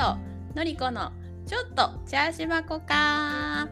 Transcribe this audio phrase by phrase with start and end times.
[0.00, 0.16] と
[0.54, 1.12] のりこの
[1.44, 3.68] ちょっとチャーシュバコか。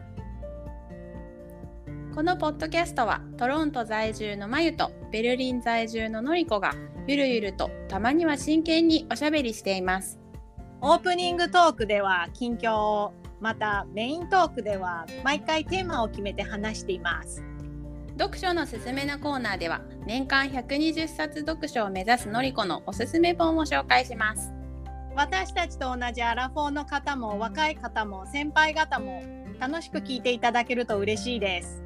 [2.13, 6.75] このポッドキャストはトロント在住のまゆとベルリン在住ののりこが
[7.07, 10.19] ゆるゆるとたまには真剣におしゃべりしています。
[10.81, 17.43] オープニングトークでは近況をまたメイントークでは毎回テーマを決めて話しています。
[18.19, 24.58] 読書のすすめのコーナーでは年間120冊読書を目指すのりこのおすすめ本を紹介します
[25.15, 29.23] 私たちと同じアラフォーの方も若い方も先輩方も
[29.59, 31.83] 楽しく聞いていただけると嬉しいです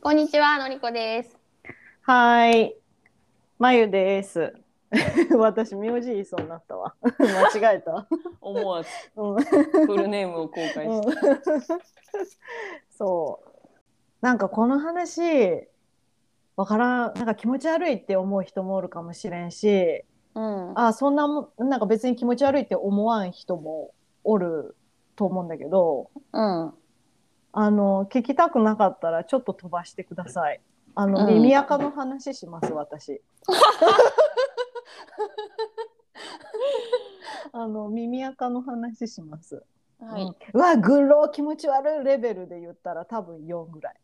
[0.00, 1.38] こんにちはのりこです
[2.02, 2.74] はい、
[3.58, 4.54] まゆです。
[5.36, 6.94] 私名字言いそうになったわ。
[7.20, 8.06] 間違えた。
[8.40, 11.44] 思わずうんフルネームを公開うんして、
[12.96, 13.48] そう。
[14.22, 15.68] なんかこの話
[16.58, 20.02] わからんなんか気持ち悪いって思う人もおるかもしれんし、
[20.34, 23.92] うんあそんなもんなんか別に気持ち悪いって思わん人も
[24.24, 24.76] おる
[25.14, 26.74] と思うんだけど、うん
[27.52, 30.60] あの聞きたくなかったらちょっと飛ばしてください。
[30.96, 33.22] あの、うん耳垢の話します私。
[37.52, 39.62] あの耳垢の話します。
[40.00, 43.94] はい、うんうわグロー気持ち悪いレベルで言ったら多分4ぐらい。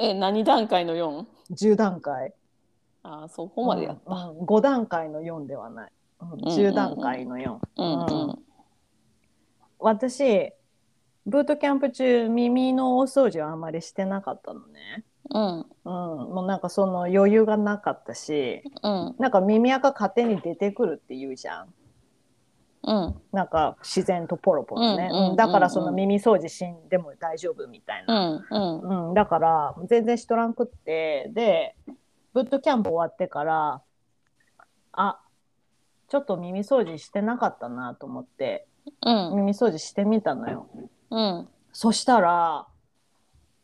[0.00, 1.24] え何段階の 4?
[1.52, 2.32] 10段階。
[3.02, 5.92] あそこまでやった、うんうん5段階の4ではない。
[6.20, 7.58] うん、うん10段階の4。
[7.76, 8.38] うん
[9.78, 10.52] 私
[11.26, 15.04] ブートキャンプ中耳のお掃除はあんまりしてなかったのね。
[15.32, 21.74] うんうん、もうなんかその余裕がなかったしうんなんか耳垢勝手に出てくるって言うじゃん
[22.82, 23.20] うん。
[23.32, 29.14] なんか自然とポロポロね、だからその耳掃除しんでも大丈夫みたいな、うんうんうん。
[29.14, 31.30] だから全然しとらんくって。
[31.34, 31.76] で
[32.32, 33.82] ブートキャンプ終わってから
[34.92, 35.20] あ
[36.08, 38.66] ちょっと耳掃除してなかったなと思って。
[39.04, 39.36] うん。
[39.36, 40.66] 耳掃除してみたのよ。
[41.10, 41.48] うん。
[41.72, 42.66] そしたら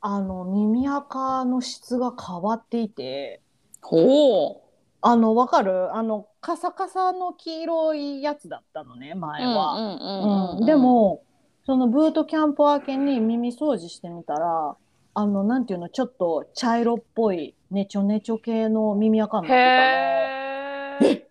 [0.01, 3.41] あの耳垢の質が変わっていて。
[3.81, 4.63] ほ
[5.01, 5.95] あのわかる？
[5.95, 11.25] あのカサカサの黄色いやつだったのねう前は、でも
[11.65, 14.77] そのブートキャンプ明けに耳掃除してみたら
[15.15, 21.11] あのなんていうのちょっと茶色っぽいネチョネチョ系の耳垢になってたの。
[21.11, 21.29] え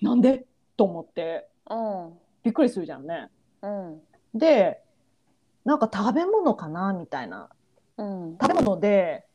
[0.00, 0.46] なんで？
[0.78, 1.50] と思って。
[1.68, 2.14] うん。
[2.42, 3.28] びっくりするじゃんね。
[3.60, 4.00] うん。
[4.32, 4.80] で
[5.66, 6.94] なんか食べ物かな？
[6.94, 7.50] みたいな。
[7.98, 8.38] うん。
[8.40, 9.26] 食べ物で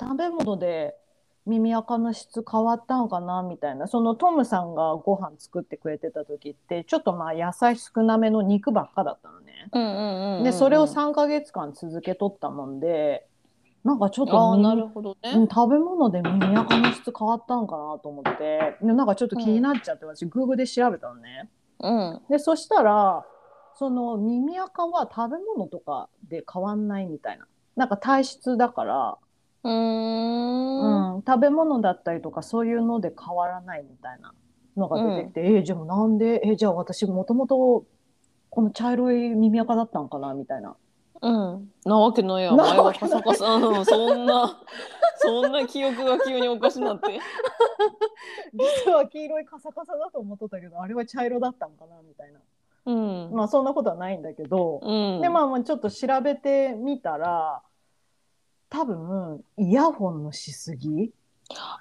[0.00, 0.96] 食べ物で
[1.44, 3.42] 耳垢の質変わったのかな？
[3.42, 3.88] みたいな。
[3.88, 9.68] そのトムさんがご飯作ってくれてた時ってちょっとまあ野菜少なめの肉ばっかだったのね。
[9.72, 13.26] うんうんうんでそれを3ヶ月間続けとったもんで
[13.84, 18.76] なんかちょっあとなるほどね、うん食べ物で耳垢の質変わったんかなと思って。
[18.80, 21.48] でなんかちょっと気になっちゃって私 Google で調べたのね。
[21.80, 22.20] うん。
[22.30, 23.24] でそしたら
[23.74, 27.46] その耳垢は食べ物とかで変わんないみたいな。
[27.74, 29.18] なんか体質だから、
[29.64, 31.14] うーん。
[31.16, 34.34] うん、食べ物だったりとかそういうので変わらないみたいな
[34.76, 37.84] のが出てきて、えーじゃあなんでえーじゃあ私もともと
[38.50, 40.76] この茶色い耳垢だったんかなみたいな。
[41.22, 41.70] うん。
[41.84, 42.56] なわけないやん。
[42.56, 43.46] な前はカサカサ。
[43.54, 44.60] うんそんな
[45.16, 47.20] そんな記憶が急におかしなって。
[48.52, 52.40] 実は黄色いカサカサだと思っとったけどあれは茶色だったんかなみたいな。
[52.84, 53.32] うん。
[53.32, 55.20] まあそんなことはないんだけど、うん。
[55.22, 57.62] でまあまあちょっと調べてみたら
[58.72, 61.12] 多分イヤホンのしすぎ。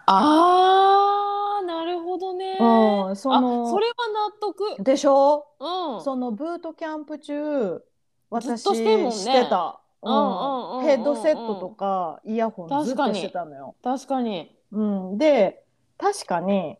[0.05, 2.57] あーなるほどね。
[2.59, 4.83] うん、そのあそれは納得。
[4.83, 6.03] でしょ、うん。
[6.03, 7.81] そのブートキャンプ中
[8.29, 9.11] 私してんもんね。
[9.11, 10.81] してた、うん。
[10.83, 13.75] ヘッドセットとかイヤホンずっとしてたのよ。
[13.81, 14.53] 確かに。
[14.73, 15.63] うん、で
[15.97, 16.77] 確かに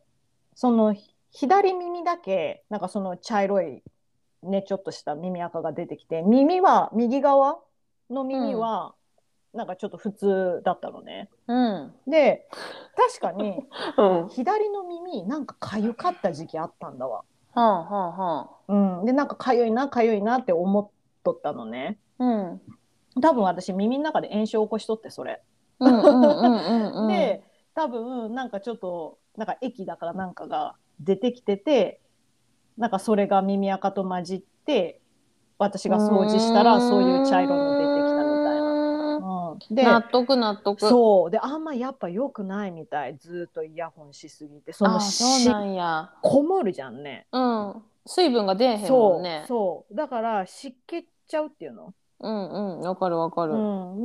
[0.56, 0.94] その
[1.32, 3.82] 左耳だけなんかその茶色い
[4.44, 7.60] ねちょっとした耳垢が出てきて耳は右側
[8.10, 8.94] の耳は
[9.54, 11.30] なんかちょっと普通だったのね。
[11.48, 11.94] うん。
[12.08, 12.48] で
[12.96, 13.66] 確かに
[13.98, 14.24] うん。
[14.24, 17.24] は左の耳なんか痒かった時期あったんだわ。
[17.53, 20.90] あはあはうん、でなんか痒いな痒いなって思っ
[21.24, 22.00] とったのね。
[22.18, 22.62] あうん。
[23.22, 25.42] 多分私耳の中で炎症を起こしとってそれ、
[25.80, 27.08] うんうんうんうんうん。
[27.09, 27.44] で
[27.76, 32.02] 多分なんかちょっとなんか液だからなんかが出てきてて
[32.78, 35.02] なんかそれが耳垢と混じって
[35.58, 39.22] 私が掃除したらそういう茶色の出てきたみたいな、なうん、
[39.69, 40.79] で納得納得。
[40.79, 41.31] そう。
[41.31, 43.17] であんまやっぱ良くないみたい。
[43.17, 44.73] ずっとイヤホンしすぎて。
[44.73, 46.11] そのあそうしなんや。
[46.22, 47.28] こもるじゃんね。
[47.31, 47.84] うん。
[48.05, 49.46] 水分が出えへんもそうんね。
[49.47, 49.96] そう。
[49.96, 51.93] だから湿気ちゃうっていうの。
[52.19, 52.81] うんうん。
[52.81, 53.55] わかるわかる、う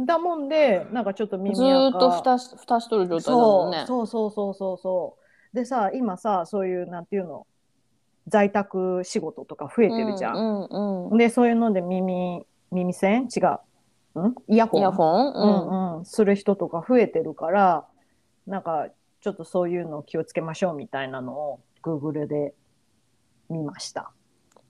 [0.02, 3.84] ん、だもんでなんかちょっと耳ずっと蓋し蓋しとる状態だもんね。
[3.86, 4.78] そうそうそうそうそう。
[4.78, 5.16] そ
[5.52, 7.46] うでさ今さそういうなんていうの
[8.28, 10.36] 在宅仕事とか増えてるじゃん。
[10.36, 11.18] うんうんうん。
[11.18, 12.42] でそういうので耳
[12.72, 13.28] 耳栓？
[13.34, 13.58] 違う、
[14.20, 14.80] ん、イヤホン？
[14.80, 15.98] イヤホン、うん。
[15.98, 17.86] うん、する人とか増えてるから
[18.46, 18.88] なんか
[19.20, 22.54] ちょっとそういうの気をつけましょうみたいなのを Google で
[23.48, 24.12] 見ました。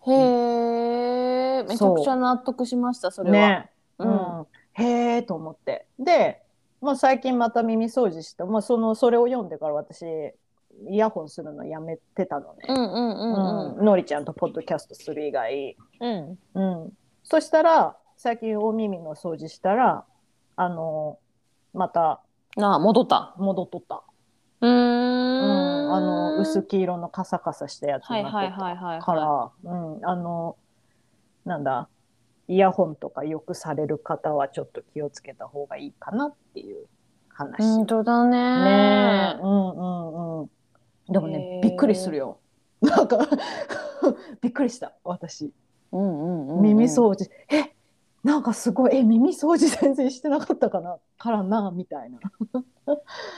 [0.06, 3.36] へえめちゃくちゃ納得しましたそれは。
[3.36, 4.10] ね、ううん。
[4.10, 5.86] んへえと思って。
[5.98, 6.42] で、
[6.80, 10.02] まあ、最近また耳掃除して、まあ、そのそれを読んでから私
[10.88, 12.66] イヤホンするのやめてたのね。
[12.68, 13.76] うんうんうん。
[13.78, 13.84] うん。
[13.84, 15.76] のりちゃんとポッドキャストする以外。
[16.00, 16.38] うん。
[16.54, 16.92] うん、
[17.24, 20.04] そしたら最近お耳の掃除したら
[20.56, 21.18] あの
[21.74, 22.22] また
[22.56, 23.34] なあ戻った。
[23.36, 24.02] 戻っとった。
[24.62, 30.56] うーんうん、あの薄黄色のカサカサしたやつになっとったはいはいはいはいはいから、うん、あの
[31.44, 31.90] なんだ
[32.48, 36.86] イヤホンとかよくされる方はちょっと気をつけた方がいいかなっていう
[37.28, 37.62] 話。
[37.62, 38.30] 本当だね
[38.64, 40.50] ねえ、うんうんうん。
[41.12, 42.38] でもねびっくりするよ。
[42.80, 43.18] なんか
[44.40, 45.52] びっくりした私。
[45.92, 47.75] うんうんうんうん耳掃除、え
[48.26, 50.98] なんかすごいえ耳掃除全然してなかったかな？
[51.16, 52.18] からなみたいな。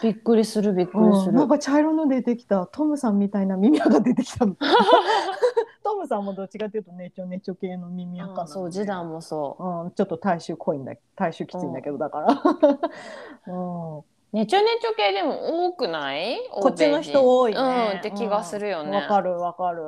[0.03, 1.31] びっくりするびっくりする。
[1.31, 4.47] うんなんか茶色の出てきたトムさんみたいな耳垢が出てきた。
[5.85, 8.43] トムさんもどっちかっていうとネチョネチョ系の耳垢なので。
[8.43, 9.65] あそう示談もそう。
[9.85, 12.29] うん、ちょっと体臭濃いんだ体臭きついんだけどだから、
[13.53, 16.39] うん、ネチョネチョ系でも多くない？
[16.51, 18.97] こっちの人多いね、うんって気がするよね。
[18.97, 19.83] わ、かるわかる、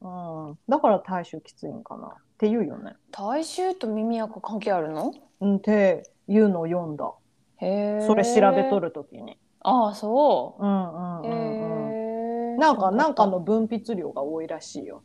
[0.00, 0.08] う
[0.52, 5.12] ん、だから体臭きついんかなって言うよね体臭と耳垢関係あるの？
[5.40, 7.12] うんっていうのを読んだ
[7.58, 8.04] へえ。
[8.04, 8.86] それ調べとる。
[8.88, 11.22] るときにああそうんうんう。
[11.22, 12.58] うんうんへえ。
[12.58, 15.04] なんかなんかの分泌量が多いらしいよ。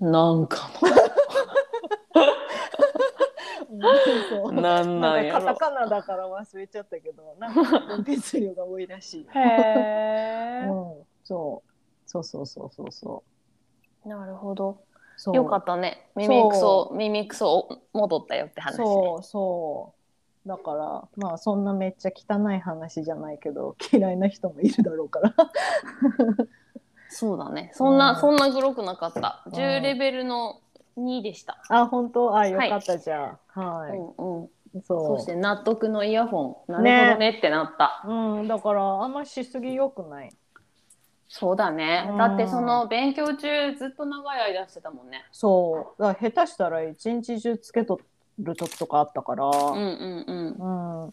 [0.00, 0.70] なんか
[3.70, 4.52] の？
[4.62, 5.70] なんなんやろなんかカタ。
[5.70, 9.30] カナだから忘れちゃったけど、なんか分泌量が多いらしいよ。
[9.34, 9.40] へ
[10.62, 10.66] え。
[10.66, 11.70] うん、そう。
[12.06, 13.22] そうそうそうそうそ
[14.06, 14.08] う。
[14.08, 14.80] なるほど。
[15.18, 16.08] そうよかったね。
[16.14, 18.84] 耳くそ耳くそ戻ったよって話ね。
[18.84, 19.92] そうそ
[20.46, 20.48] う。
[20.48, 25.34] だからまあそんなめっちゃ汚い話じゃないけど嫌いな人もいるだろうから。
[27.10, 27.72] そうだね。
[27.74, 29.42] そんな、うんそんな黒くなかった。
[29.50, 30.60] ん10レベルの
[30.96, 31.60] 2でした。
[31.68, 32.36] あ本当？
[32.36, 33.60] あよかったじゃあ。
[33.60, 33.98] はい。
[33.98, 34.48] うんうん。
[34.84, 36.72] そそして納得のイヤホン。
[36.72, 38.04] なるねほどねってなった。
[38.06, 38.12] う。
[38.12, 40.30] うんだからあんましすぎよくない。
[41.28, 42.14] そうだねう。
[42.14, 45.24] んだってその勉強中ずっと長い間してたもんね。
[45.30, 46.02] そう。
[46.02, 48.00] だから下手したら一日中つけと
[48.38, 49.44] る時とかあったから。
[49.44, 51.04] うんうんうん。
[51.04, 51.10] うん、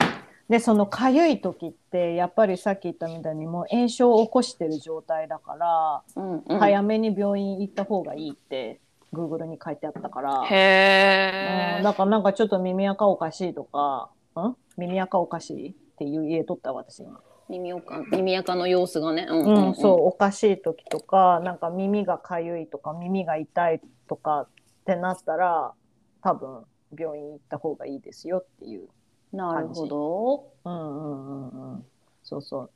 [0.48, 8.80] でそのかゆい時ってやっぱりさっき言ったみたいにもう炎症を起こしてる状態だから、うんうん、早めに病院行った方がいいって
[9.14, 14.56] Google に書いてあったから、へえ、うん、だからなんかちょっと耳垢おかしいとかん？
[14.78, 19.28] 耳垢おかしいっていう家とった私今、耳おか耳垢の様子がね。
[19.30, 24.48] うんううんん、そうおかしい時とかなんか耳がかゆいとか耳が痛いとかっ
[24.86, 25.74] てなったら
[26.22, 26.64] 多分
[26.98, 28.88] 病院行った方がいいですよっていう
[29.32, 30.54] なるほど。
[30.64, 31.86] うんうんうんうん。
[32.24, 32.72] そうそう。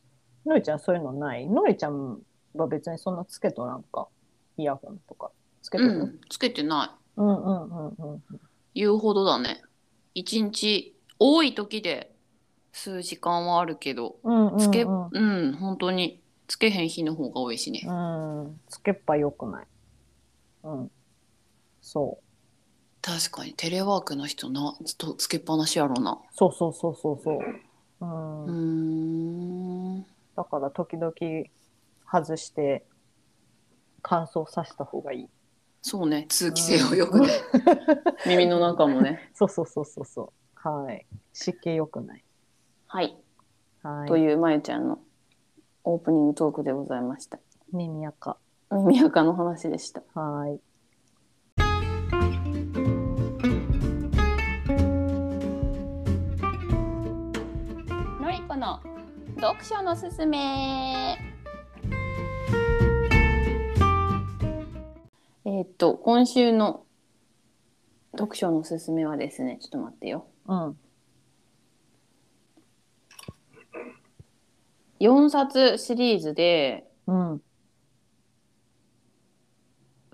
[0.46, 1.48] のりちゃんそういうのない？
[1.48, 2.20] のりちゃん
[2.54, 4.08] は別にそんなつけとなんか？
[4.58, 5.32] イヤホンとか
[5.62, 7.04] つけとる、うん、つけてない。
[7.18, 8.24] うん、うんうんうん
[8.76, 9.62] 言うほどだね。
[10.14, 12.14] 一日多い時で
[12.72, 14.60] 数時間はあるけど、うんうんうん。
[14.60, 17.82] つけ、ううんん、本当につけへん日の方が多いしね。
[17.86, 19.68] うんつけっぱよくない。
[20.64, 20.92] うん。
[21.82, 22.24] そう。
[23.02, 26.20] 確かにテレワークの人なずっとつけっぱなしやろな。
[26.32, 28.06] そうそうそうそうそう。
[28.06, 30.06] うん、うーん。
[30.36, 31.14] だから時々
[32.12, 32.86] 外して
[34.02, 35.28] 乾燥させた方がいい。
[35.82, 37.28] そうね、通気性をよくね。
[38.28, 39.20] 耳の中もね。
[39.34, 40.70] そうそうそうそうそう。
[40.70, 41.06] はい。
[41.34, 42.24] 湿気よくない
[42.92, 43.16] はい。
[43.84, 44.98] はいというまゆちゃんの
[45.84, 47.38] オープニングトークでございました。
[47.72, 48.38] 耳垢
[48.72, 50.02] 耳垢の話でした。
[50.16, 50.60] はい
[58.20, 58.80] のりこの
[59.40, 61.16] 読書のすすめ。
[65.46, 66.86] えーっと今週の
[68.18, 70.26] 読書のおすすめはですね、ちょっと待ってよ。
[70.48, 70.78] うん
[75.00, 77.42] 4冊シリーズでうん。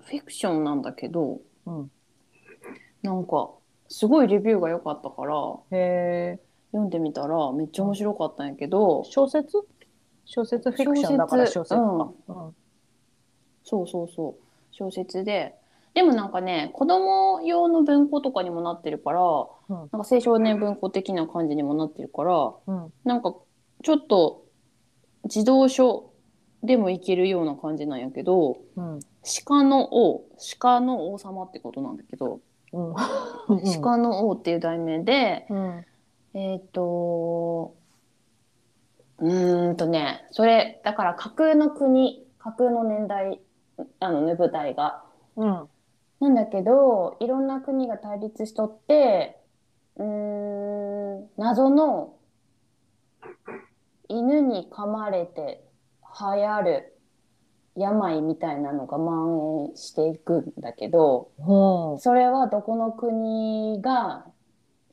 [0.04, 1.90] フィクションなんだけど、うん。
[3.02, 3.50] なんか
[3.88, 5.34] すごいレビューが良かったから
[5.72, 6.40] へえ
[6.70, 9.58] 読んでみたらめっちゃ面白かったんやけど、小説？
[10.24, 11.80] 小説フィクションだから小説か。
[11.80, 12.46] うん。
[12.46, 12.54] うん。
[13.64, 14.42] そうそうそう。
[14.70, 15.54] 小説で。
[15.94, 19.76] でもなんかね子供用の文庫とかにもなってるから、うん。
[19.76, 22.92] なんか青少年文庫的な感じにもなってるからうん。
[23.04, 23.34] なんか
[23.82, 24.45] ちょっと
[25.26, 26.10] 児童書
[26.62, 29.00] でもいけるような感じなんやけどうん。
[29.44, 30.24] 鹿の王
[30.58, 32.40] 鹿の王様ってことなんだけど、
[32.72, 32.94] うん。
[33.82, 35.84] 鹿の王っていう題名で、うん。
[36.34, 37.74] えっ、と
[39.18, 43.40] うーんとねそれだから架空の国架空の年代
[44.00, 45.02] あのね舞台が。
[45.36, 45.68] うん。
[46.18, 49.38] なんだけどいろんな国が対立しとって
[49.96, 52.14] うーん謎の
[54.08, 55.64] 犬に噛まれて
[56.20, 56.92] 流行る
[57.76, 64.24] 病みたいなのが蔓延していくんだけどほそれはどこの国が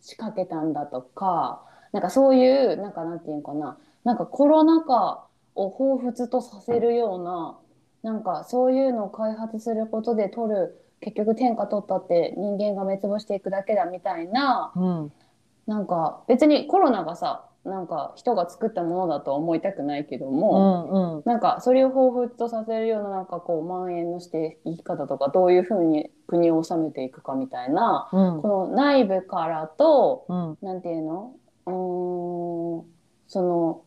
[0.01, 7.58] 仕掛けたんだとかなんかそういうなんかなんていうのかななんかコロナ禍を彷彿とさせるような
[8.03, 15.12] なんかそういうのを開発することで取る結局天下取ったって人間が滅亡していくだけだみたいなううん。
[15.67, 21.24] なんか別にコロナがさなんか人が作ったものだとは思いたくないけどうも、んうん。
[21.25, 28.41] なんかそれを彷彿とさせるようななんかこう蔓延のしていき方とかどういうふうに国を治めていくかみたいなうん。
[28.41, 30.58] この内部からとうん。
[30.62, 31.36] なんていうの？
[31.65, 32.86] うーん
[33.27, 33.82] その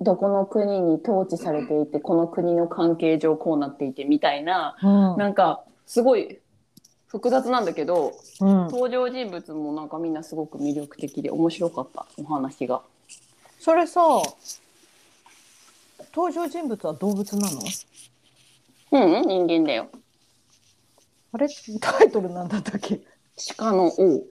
[0.00, 5.16] どこの国に統治されていてこの国の関係上こうなっていてみたいなうん。
[5.18, 6.38] なんかすごい
[7.08, 12.82] 複雑なんだけどうん登場人物もなんかみんなすごく魅力的で面白かったお話が。
[13.58, 14.00] それさ
[16.14, 17.60] 登場人物は動物なの？
[18.92, 19.88] うん、うん、人間だよ。
[21.32, 21.48] あれ？
[21.80, 23.00] タイトルなんだったっけ？
[23.56, 24.22] 鹿の王。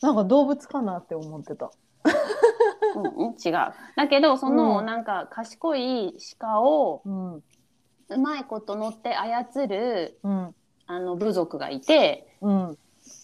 [0.00, 1.70] なんか動物かなって思ってた
[2.96, 3.52] うん、うん、違う。
[3.96, 7.42] だけどその、うんなんか賢い鹿をうんう
[8.18, 10.54] まいこと乗って操るうん
[10.86, 12.78] あの部族がいてうん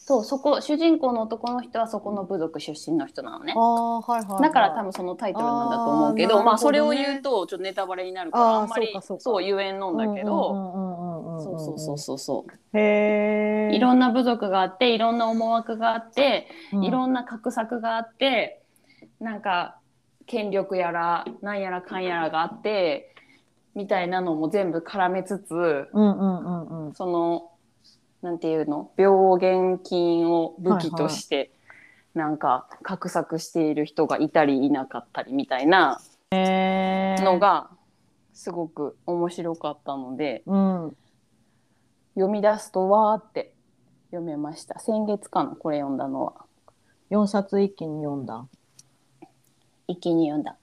[0.08, 3.52] そうそこ主人公の男の人はそこの部族出身の人なのね。
[3.54, 4.42] はいはいはい。
[4.42, 6.44] だから多分そのタイトルなんだと思うけどね。
[6.46, 9.22] まあそれを言うとちょっとネタバレになるからあんまりそうかそうか。
[9.22, 12.78] そう言えんのんだけど、そうそうそうそうそう。
[12.78, 16.84] へえいろんな部族があっていろんな思惑があって、うん。
[16.84, 18.62] いろんな画策があって
[19.20, 19.76] なんか
[20.26, 23.14] 権力やらなんやらかんやらがあって
[23.78, 26.94] みたいなのも全部絡めつつうんうんうんうん。
[26.94, 27.52] その
[28.22, 28.90] なんていうの？
[28.96, 31.52] 病原菌を武器として、
[32.12, 36.00] なんか画策している人がいたりいなかったりみたいな
[36.32, 37.70] のが
[38.34, 40.96] すごく面白かったのでうん
[42.14, 43.52] 読み出すとわーって
[44.10, 44.80] 読めました。
[44.80, 45.50] 先月かな？
[45.50, 46.34] これ読んだのは。
[47.10, 48.44] 四冊一気に読んだ
[49.88, 50.56] 一気に読んだ。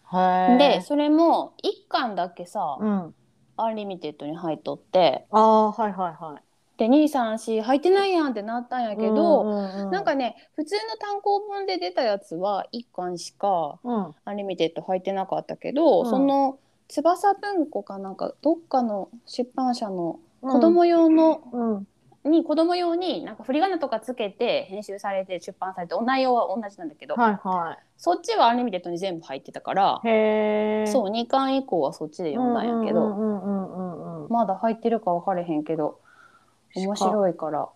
[0.58, 3.16] でそれも1巻だけさ、うん。
[3.58, 5.26] アンリミテッドに入っとって。
[5.32, 6.42] ああはいはいはい。
[6.78, 9.92] で234入ってないやんってなったんやけど、うんうんうん。
[9.92, 14.16] なんかね普通の単行本で出たやつは1巻しかうん。
[14.26, 16.10] アンリミテッド入ってなかったけど、うん。
[16.10, 21.88] その翼文庫かなんかどっかの出版社の子供用の、うん。
[22.30, 36.00] に子供用になんか振り仮名とかつけて編集されて出版されて内容は同じなんだけど、はいはそっちはアンリミテッドに全部入ってたから、そう2巻以降はそっちで読んだんやけど、まだ入ってるか分かれへんけど
[36.76, 37.70] 面白いから。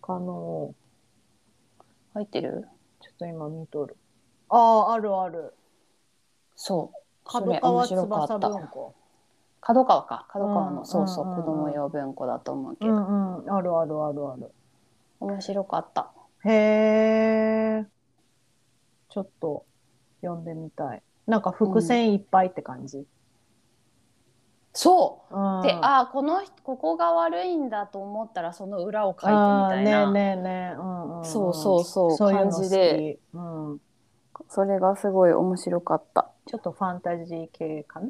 [0.00, 0.74] 鹿の。
[2.14, 2.68] 入ってる？
[3.00, 3.96] ちょっと今見とる。
[4.48, 5.54] あああるある。
[6.54, 6.98] そう。
[7.30, 8.94] そ角川翼文庫。
[9.60, 10.26] 角川か。
[10.28, 13.52] 角川の、うんそうそう、子供用文庫だと思うけうど、んうん。
[13.52, 14.52] あるあるあるある。
[15.20, 16.12] 面白かった。
[16.44, 16.52] へ
[17.80, 17.86] え
[19.14, 19.64] ちょっと
[20.22, 21.02] 読んでみたい。
[21.28, 23.06] なんか伏線いっぱいって感じ、
[24.72, 25.34] そう。
[25.34, 25.62] うん。
[25.62, 31.24] であーこの人ここが悪いんだと思ったらその裏を書いてみたいな、ねえねえねえ、うんうんん。
[31.24, 33.20] そうそうそうそう感じで。
[33.32, 33.80] うん、
[34.48, 36.32] それがすごい面白かった。
[36.46, 38.08] ちょっとファンタジー系かな？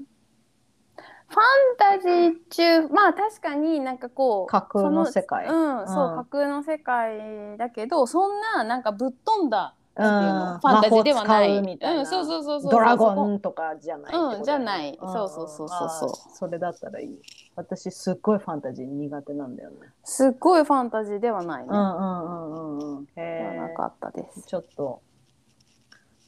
[1.26, 5.46] ファンタジー中まあ確かになんかこう架空の世界。
[5.46, 6.16] うん、そううん。
[6.16, 10.04] 架空の世界だけどそんななんかぶっ飛んだうん。
[10.04, 11.62] ファンタジーではない。
[11.62, 12.00] みたいな。
[12.00, 12.70] うん、そうそうそうそう。
[12.72, 14.14] ドラゴンとかじゃない。
[14.14, 14.92] うんじゃない。
[14.92, 16.10] んそうそうそうそうそう。
[16.34, 17.20] それだったらいい。
[17.54, 19.76] 私すっごいファンタジー苦手なんだよね。
[20.02, 22.96] すっごいファンタジーではないね、うんうんうんうん。
[22.96, 23.22] うんでへ
[23.54, 25.00] えはなかったですちょっと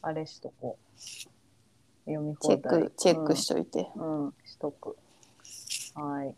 [0.02, 0.86] あれしとこう。
[2.06, 4.96] 読みチェックチェックしといて、うん、うん、しとく。
[5.94, 6.34] はい。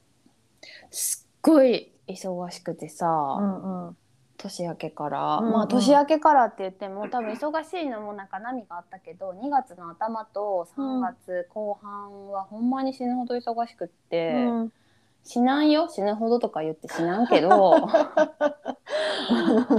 [0.90, 3.96] すっごい忙しくてさ、うんうん
[4.38, 5.52] 年明けから、うんうん。
[5.52, 14.72] まあ年明けからって言っても多分忙しいのもなんか波があったけど2月の頭と3月後半はほんまに死ぬほど忙しくって、うん。
[15.24, 15.88] 死なんよ？
[15.90, 17.48] 死ぬほどとか言って死なんけど。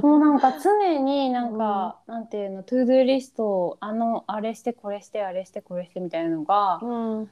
[0.04, 7.32] もうなんか常になんか、なんていうの to do list をあのあれしてこれしてあれしてこれしてみたいなのがうん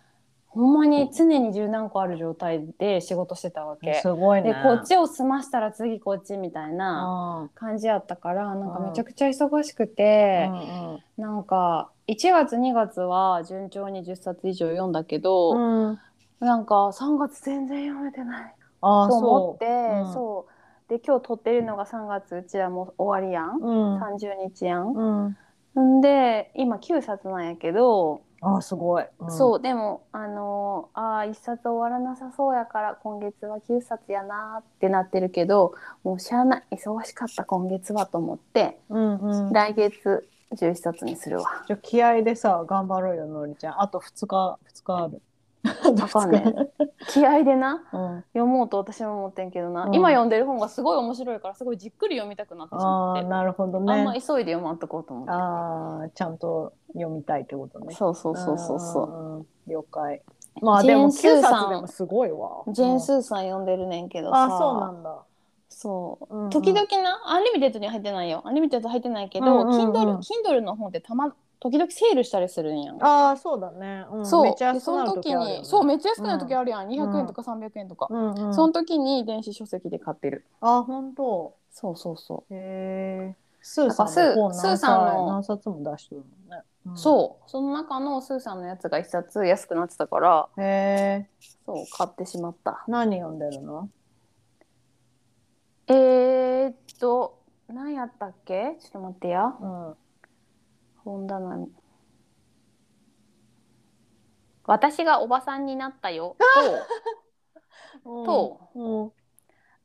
[0.50, 3.94] ほんまに常に十何個ある状態で仕事してたわけ。
[4.02, 4.54] すごいね。
[4.54, 8.90] でこっちを済ましたら次こっちみたいなあ感じやったからなんかうん。
[8.90, 15.90] めちゃくちゃ忙しくてー、うんなんか1月2月は順調に10冊以上読んだけど、うん。
[15.90, 16.00] うん
[16.40, 20.10] なんか3月全然読めてないと思ってう。
[20.10, 20.14] ん。
[20.14, 20.90] そう。
[20.90, 24.94] で今日撮ってるのが3月うちらもう終わりやん、そううん30日やん。
[24.94, 25.98] うん。
[25.98, 29.32] んで今9冊なんやけど、あーすごい、うん。
[29.32, 39.54] そうでもあのーあー1冊終わらなさそうやから今月は9冊やなーってなってるけどもうしゃあない忙しかった今月はと思って、うんうん。
[39.54, 41.64] 来月11冊にするわ。
[41.68, 43.82] じゃあ気合でさ頑張ろうよのりちゃん。
[43.82, 45.22] あと2日2日ある
[46.02, 46.56] あかんね
[47.10, 49.96] 気合でなうん、読もうと私も思ってんけどな、うん。
[49.96, 53.22] 今読んでる本がすごい面白いからすごいじっくり読みたくなってしまって。
[53.22, 55.32] ああなるほどあんまね急いで読まんとこうと思って。
[55.32, 57.94] ああちゃんと読みたいってことね。
[57.94, 59.46] そうそうそうそうそう。
[59.68, 60.22] 了解。
[60.62, 62.64] まあでも9ジェーンスーさん冊でもすごいわ。
[62.68, 64.44] ジェーン・ースーさん読んでるねんけどさ。
[64.44, 65.18] あそうなんだ。
[65.70, 66.50] そう、うんうん。
[66.50, 68.42] 時々なアンリミテッドには入ってないよ。
[68.46, 73.04] アンリミテッド入ってないけど、うんうんうん Kindle, Kindle の本ってたま時々セールしたりするんやん。
[73.04, 74.44] ああそうだね、うん、そう。
[74.44, 76.92] めっちゃ安くでその時なる時あるよ、ね、にそうめっちゃ安くなる時あるやん、ん。
[76.92, 78.34] 200円とか300円とか、うん。
[78.34, 80.46] うん、その時に電子書籍で買ってる。
[80.62, 81.54] あ本当。
[81.72, 86.98] そうそうそへえスーさんなんかスーも本何スーさんの何冊も出してるもんね、う、ん。
[86.98, 87.50] そう。
[87.50, 91.30] その中のスーさんのやつが一冊安くなってたからへえ
[91.66, 92.84] そう買ってしまった。
[92.88, 93.90] 何読んでるの？
[95.88, 98.78] えー、っと何やったっけ？
[98.82, 99.56] ちょっと待ってや。
[99.60, 99.96] うん
[101.08, 101.72] 本棚に。
[104.66, 106.36] 私がおばさんになったよ。
[108.04, 108.26] と。
[108.26, 108.60] と。
[108.76, 109.12] うん。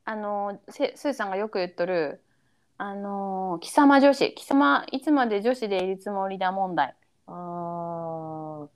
[0.03, 2.21] あのせスーさんがよく言っとる。
[2.77, 4.33] あの貴様女子。
[4.35, 6.93] 貴様いつまで女子でいるつもりだ問題。
[7.27, 8.67] ああは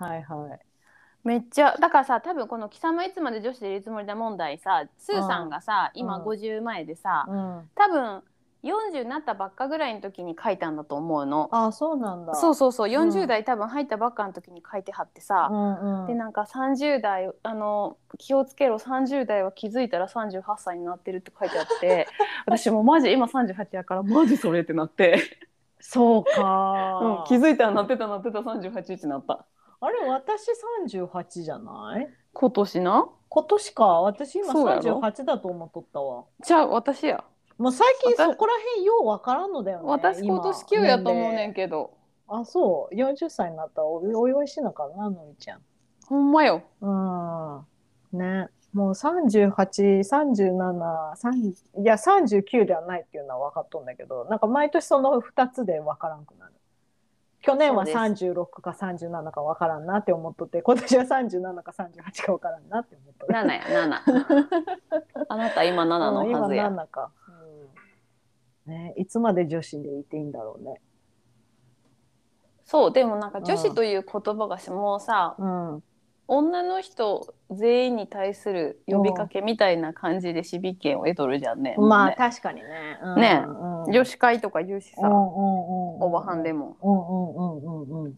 [0.00, 0.60] いはい。
[1.24, 6.24] めっちゃだからさ多分この貴様いつまで女子でいるつもりだ問題さスーさんがさ今うん。
[6.24, 7.70] 50前でさうん。
[7.74, 8.22] 多分
[8.62, 11.48] 40になったばっかぐらいの時に書いたんだと思うの。
[11.50, 12.34] ああそうなんだ。
[12.34, 12.90] そうそうそう。
[12.90, 13.08] うん。
[13.10, 16.06] 40代多分入ったばっかの時に書いてはってさ、うんうん。
[16.06, 18.76] でなんか30代あの気をつけろ。
[18.76, 22.06] 30代は気づいたら38歳になってるって書いてあって。
[22.46, 25.18] 私もうマジ今38やからマジそれってなって、
[25.80, 27.00] そうか。
[27.02, 28.40] うん、気づいたらなってたなってた。
[28.40, 29.46] 38ってなった。
[29.82, 30.48] あれ私
[30.86, 32.08] 38じゃない？
[32.34, 33.08] 今年な？
[33.30, 33.86] 今年か。
[34.02, 36.24] 私今そうやろ？38だと思っとったわ。
[36.44, 37.24] じゃあ私や
[37.60, 41.90] もう最近私そこら辺ようわからんのだよね私今年9やと思うねんんけど。
[42.26, 42.94] あそう。
[42.94, 43.82] 40歳になった。
[43.82, 45.60] らおお祝いしなかなのりちゃん。
[46.06, 46.62] ほんまよ。
[46.80, 48.18] うん。
[48.18, 48.48] ね。
[48.72, 56.52] もう3837いや39ではないっていうのは分かっとんだけどなんか毎年その2つで分からんくなる。
[57.42, 63.34] 去年はそう36か37か分からんなって思っとって今年は37か38か分からんなって思っとる。
[63.34, 63.96] 7や7
[65.28, 66.68] あなた今7のうんはずや。
[66.68, 67.08] 今7か、うん
[68.66, 70.80] ね、いつまで女子でいていいんだろうね。
[72.64, 75.82] そうでもなんか女子という言葉がしもうさうん。
[76.32, 81.74] 女の人全員に対する呼びかけみたいな感じでシビ権を得とるじゃんね。
[81.76, 83.00] まあね確かにね。
[83.02, 83.20] うん。
[83.20, 83.42] ね。
[83.44, 85.24] うん、女子会とか言うしさ、うんうんうん
[85.96, 86.76] うん、おばはんでも。
[86.80, 88.16] うんうんうんうんうん。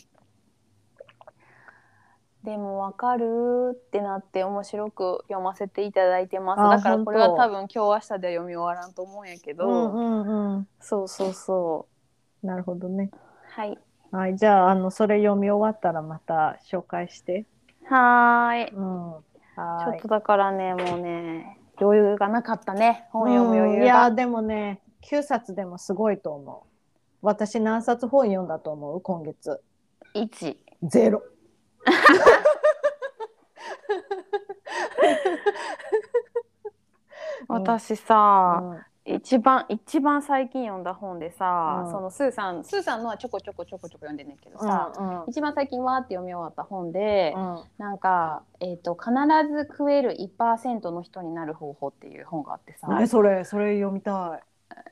[2.45, 6.61] でも分かるってなって面白く読ませていただいてます。
[6.61, 10.69] あだからこれは多分今日明日で読み終わらんと思うんやけど、うんうんうん。
[10.81, 11.87] そうそうそ
[12.43, 13.11] なるほどね。
[13.13, 13.17] う。
[13.47, 13.79] はい。
[14.11, 17.47] はい、じゃあ、あの、それ読み終わったらまた紹介して。
[17.85, 18.75] はーい。
[18.75, 19.13] うん。
[19.13, 23.09] はーいちょっとだからね、もうね、余裕がなかったね。
[23.13, 23.85] 本読む余うん裕が。
[23.85, 26.69] いや、でもね、9冊でもすごいと思う。
[27.23, 29.01] 私何冊本読んだと思う？
[29.01, 29.63] 今月。
[30.15, 30.57] 1。
[30.83, 31.23] ゼロ。
[37.49, 38.79] 私さ、うん。
[39.05, 41.91] 一番一番最近読んだ本でさ、うん。
[41.91, 47.65] そのスーさんスーさんのはちょこちょこちょこちょこ読んでんねんけどさ、うん一番最近わーって読み終わった本で、うん。
[47.79, 49.11] なんか、えーと「必
[49.53, 54.41] ず食える1%の人になる方法」っていう本があってさ、何それそれ読みた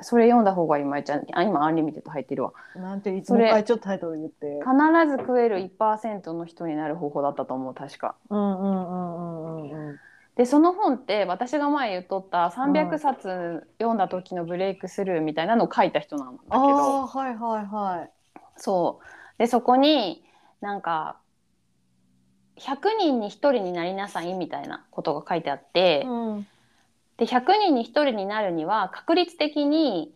[0.00, 2.78] それ読んだ方が今いちゃんあ今アンリミテッド入ってるわい。
[2.78, 4.60] なんていつもう一回ちょっとタイトル言って。
[4.60, 8.14] 必ず食える1%の人になる方法だったと思う確か。
[8.30, 10.00] うんうんうんうんうんうん。
[10.36, 18.10] でその本って私が前言っとった300冊読んだ時のブレイクスルーみたいなのを書いた人なんだけあどあはいはいはい。
[18.56, 20.24] そうでそこに
[20.60, 21.18] なんか
[22.58, 26.46] 100人に1人になりなさいみたいなことが書いてあって、うん
[27.20, 30.10] で100人に1人になるには確率的に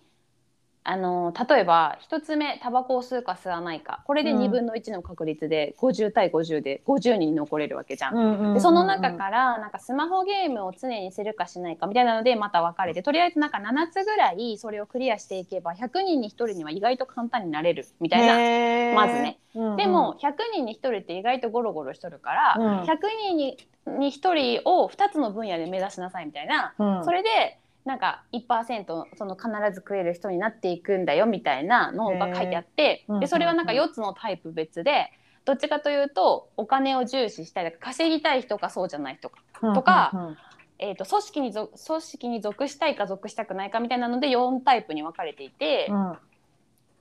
[0.87, 4.03] あの例えば1つ目タバコを吸うか吸わないか。
[4.07, 4.43] これでうん。
[4.43, 8.15] 2分の1の確率で50対50で50人残れるわけじゃん。
[8.15, 8.55] うんうんうんうん。
[8.55, 17.87] でその中からなんかスマホゲームを常にするかしないかみたいなのでまた分かれてとりあえずなんか7つぐらいそれをクリアしていけば100人に1人には意外と簡単になれる。
[18.01, 18.95] みたいな。
[18.95, 19.77] まずね、うんうん。
[19.77, 22.83] でも100人に1人って意外とゴロゴロしとるから、うん。
[22.83, 27.05] 100人にに1人を2つの分野で目指しなさいみたいな、うん。
[27.05, 35.13] それでなんか1%その必ず食える人になっていくんだよみたいなのが書いてあって、でそれはなんかうんうん4つのタイプ別で
[35.45, 39.41] どっちかというとお金を重視したい稼ぎたい人かそうじゃない人か、
[39.75, 40.37] とかうんうん
[40.79, 45.87] えー、と組織にぞ組織に属したいか属したくないかみたいなので4タイプに分かれていて。
[45.91, 46.19] うん。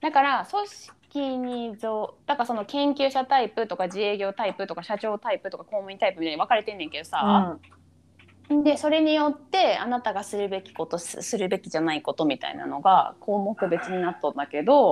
[0.04, 7.58] だから組織にぞだからその研究者タイプとか自営業タイプとか社長タイプとか公務員タイプみたいに分かれてんねんけどさ、
[8.62, 14.92] でそれによってあなたがするべきことすするべきじゃないことみたいなのが項目別になっとんだけど、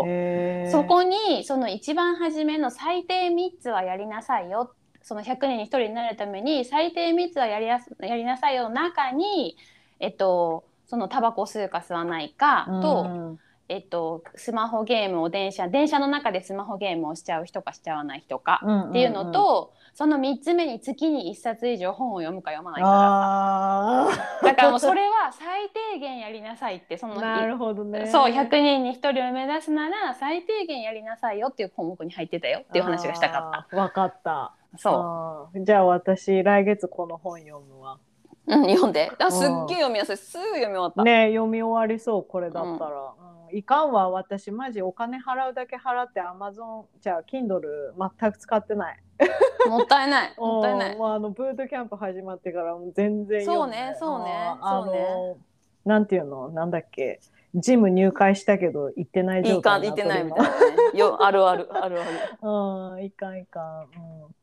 [0.72, 4.74] そこにその一番初めの最低3つはやりなさいよ。
[5.04, 9.58] その100人に1人になるために最低3つはやりやすやりなさいよの中に、
[10.00, 13.40] えっと、そのタバコ吸うか吸わないかと、うん。
[13.68, 18.90] えっと、スマホゲームを電車電車の中でスマホゲームをしちゃう人かしちゃわない人かうん。
[18.90, 22.88] っていうのと、その3つ目に月に1冊以上本を読むか読まないか。
[22.90, 24.10] あ
[24.42, 28.08] だからもうそれは最低限やりなさいってそのあなるほどね。
[28.08, 33.76] そう100人に1人を目指すなら最低限やりなさいよっていう項目に入ってたよっていう話がしたかった。
[33.76, 34.56] 分かった。
[34.78, 35.66] そあー。
[35.66, 38.00] じゃあ私来月この本読むわ。
[38.48, 39.12] う、うん、読んで。
[39.20, 40.18] あすっげえ読みやすい。
[40.18, 43.21] すぐ読み終わった、ね読み終わりそうこれだったら、うん
[43.54, 47.62] いかんわ私マジお金払うだけ払ってアマゾンじゃあ Kindle
[48.20, 49.00] 全く使ってない。
[49.68, 50.34] もったいない。
[50.38, 50.94] もったいない。
[50.94, 55.00] うんもうあのブートキャンプ始まってからもう全然そうねそうねそうね。
[55.02, 55.38] の
[55.86, 57.20] なんていうのなんだっけ
[57.56, 60.50] ジム入会したけど行ってないいい状態にか言ってないみたいな
[60.94, 61.00] ね。
[61.00, 62.12] よあるあるあるある。
[62.42, 63.88] うん、いかんいかん。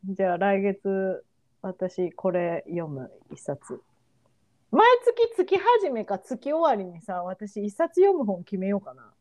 [0.09, 1.25] うん、じゃあ来月、
[1.63, 3.81] 私これ読む一冊。
[4.71, 9.13] 毎月月始めか月終わりにさ、私一冊読む本決めようかな。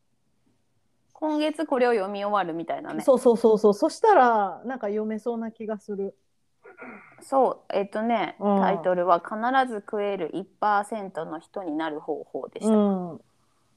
[1.13, 3.01] 今月これを読み終わるみたいなね。
[3.01, 3.73] そうそうそうそう。
[3.73, 6.15] そしたら、なんか読めそうな気がする。
[7.21, 7.73] そう。
[7.73, 8.61] えっ、とね、うん。
[8.61, 13.21] タイトルは「必ず食える1%の人になる方法」でした、うん。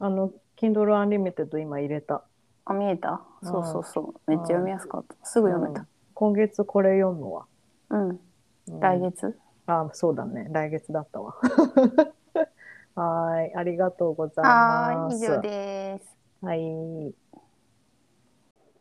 [0.01, 2.25] あの、Kindle Unlimited 今入れた。
[2.65, 3.49] あ見えた、うん。
[3.49, 4.31] そうそうそう。
[4.31, 5.15] めっちゃ読みやすかった。
[5.23, 5.87] すぐ読めた。
[6.15, 7.47] 今月これ読むわ。
[7.91, 8.21] うん、
[8.69, 8.81] うん。
[8.81, 9.39] 来月？
[9.71, 10.49] あ、そうだね。
[10.51, 11.37] 来月だったわ。
[12.97, 13.55] はーい。
[13.55, 15.25] ありがとうございます。
[15.25, 17.15] はーい以上ですはい。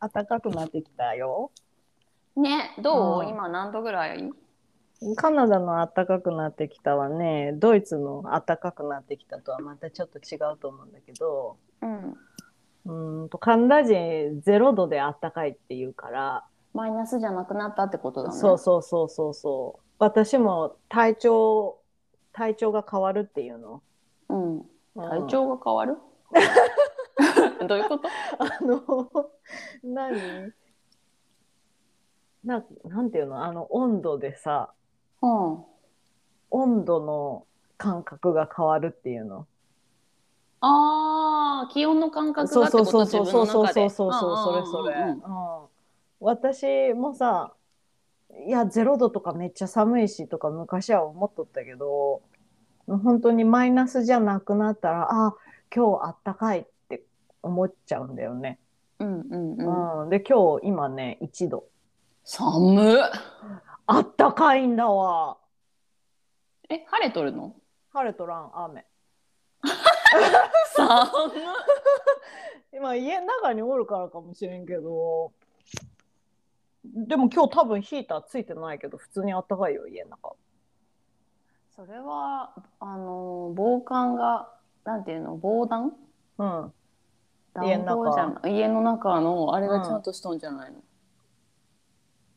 [0.00, 1.50] 暖かくなってきたよ。
[2.36, 4.30] ねどう、うん今何度ぐらい？
[5.16, 12.18] カナダの暖かくなってきたはね、ドイツの暖かくなってきたとはまたちょっと違うと思うんだけど、うん
[12.86, 19.89] うーんとカナダ人0度で暖かいっていうから、マイナスじゃなくなったってことだねそうそうそうそうそう。
[20.00, 21.78] 私も体調、
[22.32, 23.82] 体調が変わるっていうの。
[24.30, 24.58] うん。
[24.58, 24.64] うん。
[24.94, 25.98] 体調が変わる、
[27.68, 28.08] どういうこと？
[28.38, 29.30] あの、
[29.84, 30.52] 何？
[32.42, 33.44] ななんていうの？
[33.44, 34.72] あの温度でさ、
[35.20, 35.64] うん。
[36.50, 39.46] 温度の感覚が変わるっていうの。
[40.62, 42.84] ああ気温の感覚がってこと？
[42.86, 44.94] そうそうそうそうそうそうそうそれそれ。
[44.94, 45.22] うん。
[46.20, 47.52] 私もさ、
[48.46, 52.22] いやゼロ度とかめっちゃ寒いしとか昔は思っとったけど、
[52.86, 55.34] 本当にマイナスじゃなくなったら、あ
[55.74, 57.04] 今日あったかいって
[57.42, 58.58] 思っちゃうんだよね。
[58.98, 61.64] うんうんうん、うん、で今日今ね1度。
[62.24, 62.96] 寒っ
[63.86, 65.38] あったかいんだわ。
[66.68, 67.56] え晴れとるの？
[67.92, 68.86] 晴れとらん雨。
[70.76, 71.10] 寒っ
[72.72, 75.32] 今家の中におるからかもしれんけど
[76.84, 80.32] でも今日多分ヒーターついてないけど普通にあったかいよ家の中。
[81.76, 84.48] それはあの防寒が
[84.84, 85.92] なんていうの防弾？
[86.38, 86.72] うん。
[87.62, 88.48] 家の中。
[88.48, 90.78] 家の中のあれうんがちゃんとしとんじゃないの、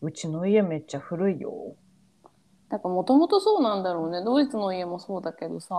[0.01, 1.75] うちの家めっちゃ古いよ。
[2.69, 4.23] だからもともとそうなんだろうね。
[4.23, 5.75] ドイツの家もそうだけどさ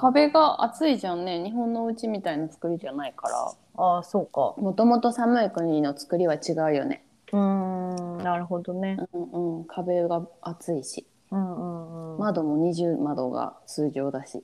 [0.00, 1.42] 壁が厚いじゃんね。
[1.42, 3.52] 日本の家みたいな作りじゃないから。
[3.76, 4.54] あーそうか。
[4.62, 8.98] もともと寒い国の作りは違うよねうーんなるほどね。
[9.12, 11.06] うんうん壁が厚いし。
[11.30, 14.42] うんうんうん、窓も二重窓が通常だし。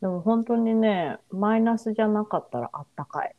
[0.00, 3.34] でも本当にねマイナスじゃなかったらあったかい。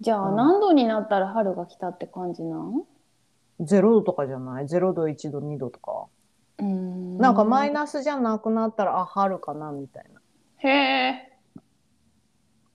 [0.00, 0.36] じゃあうん。
[0.36, 2.84] 何度になったら春が来たって感じなん
[3.60, 6.06] ？0度とかじゃない？0度1度2度とか？
[6.58, 7.18] うーん。
[7.18, 10.20] なんかマイナスじゃなくなったらあ春かなみたいな。
[10.58, 11.38] へえ。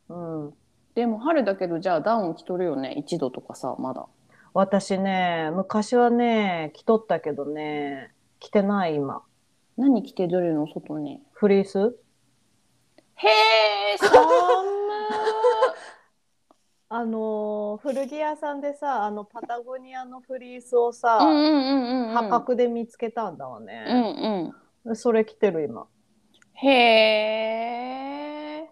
[0.10, 0.54] ううん。
[0.96, 4.06] でも春だけどじゃあダウン着とるよね？1度とかさまだ
[4.54, 9.24] 私ね、昔はね、着とったけどね、着てない今。
[9.78, 11.22] 何着て出るの外に？
[11.32, 11.98] フリース？
[13.16, 13.28] へ
[13.94, 14.14] え寒
[16.90, 23.84] あのー古着屋さんでさ、あのパタゴニアのフリースをさ、ーうんうんうんうん破格で見つけたんだわうね。
[23.86, 24.54] ん
[24.86, 25.88] うんそれ着てる今。
[26.54, 26.70] へ
[28.62, 28.70] え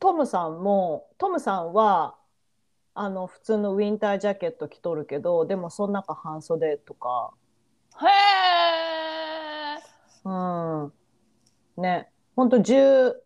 [0.00, 2.17] トムさんも、トムさんは、
[3.00, 7.30] あの、普通のウィンタージャケット着とるけど、でもその中半袖とか、
[8.02, 8.06] へ
[9.76, 9.78] え
[10.24, 10.92] うん。
[11.76, 13.22] ね、ほんと10、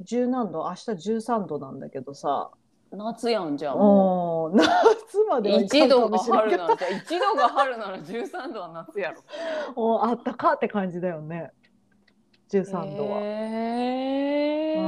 [0.00, 0.64] 10何度？
[0.64, 2.50] 明日13度なんだけどさ、
[2.90, 4.56] 夏やんじゃあもう。
[4.56, 5.88] ん、夏まうではいか1ん。
[5.88, 9.22] か度が春ならじゃあ1度が春なら13度は夏やろ。
[9.76, 11.52] もうあったかって感じだよね。
[12.48, 13.20] 13度は。
[13.20, 14.80] へえう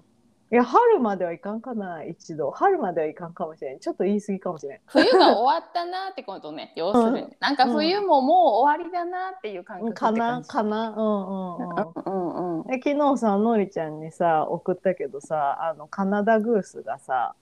[0.00, 0.07] ん。
[0.50, 2.50] いや、春まではいかんかな、一度。
[2.50, 3.80] 春まではいかんかもしれん。
[3.80, 4.80] ちょっと言い過ぎかもしれん。
[4.86, 10.88] 冬が終わったなってことね 要するに、なんか冬ももう終わりだなっていう感覚かな、かな。
[10.88, 11.76] うんうんうん。
[12.06, 17.34] うんうんえ昨日さ、のりちゃんにさ、送ったけどさ、あの、カナダグースがさ、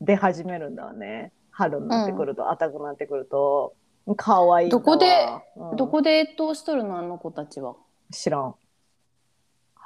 [0.00, 1.32] 出始めるんだわね。
[1.50, 3.74] 春になってくると、暖かくなってくると。
[4.16, 4.70] かわいい。
[4.70, 5.06] どこで
[5.56, 7.74] うんどこで越冬しとるのあの子たちは
[8.10, 8.54] 知らん。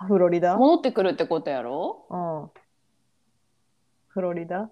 [0.07, 0.57] フロリダ？
[0.57, 2.07] 戻ってくるってことやろ？
[2.11, 2.50] うん。
[4.09, 4.70] フロリダ？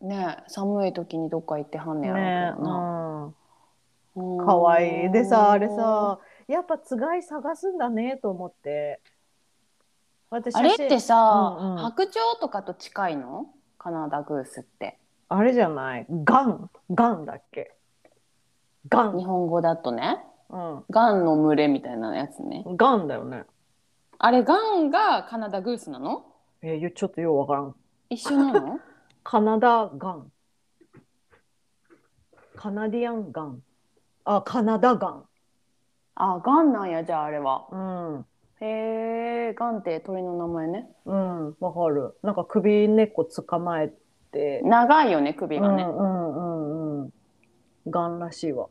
[0.00, 3.34] ねえ寒い時にどっか行ってはんねやろねうけどな、
[4.16, 4.38] うん。
[4.38, 5.12] うんかわいい。
[5.12, 6.18] でさ、あれさ、
[6.48, 9.00] やっぱつがい探すんだねと思って。
[10.30, 13.46] 私あれってさ、うんうん白鳥とかと近いの？
[13.78, 17.74] カナダグースってあれじゃないガンガンだっけ？
[18.88, 19.18] ガン。
[19.18, 20.18] 日本語だとね
[20.50, 20.84] うん。
[20.90, 23.44] ガンの群れみたいなやつねガンだよね。
[24.24, 26.24] あれガンがカナダグースなの？
[26.62, 27.74] えー、ちょっとようわからん。
[28.08, 28.78] 一緒なの？
[29.24, 30.32] カナダガン。
[32.54, 33.60] カナディアンガン。
[34.24, 35.24] あ、カナダガン。
[36.14, 38.26] あガンなんやじゃああれはうん。
[38.60, 42.16] へえガンって鳥の名前ねうん、わかる。
[42.22, 43.92] なんか首根っこ捕まえ
[44.30, 44.60] て。
[44.62, 47.12] 長いよね首がね、うんうんうんうん。
[47.88, 48.68] ガンらしいわ。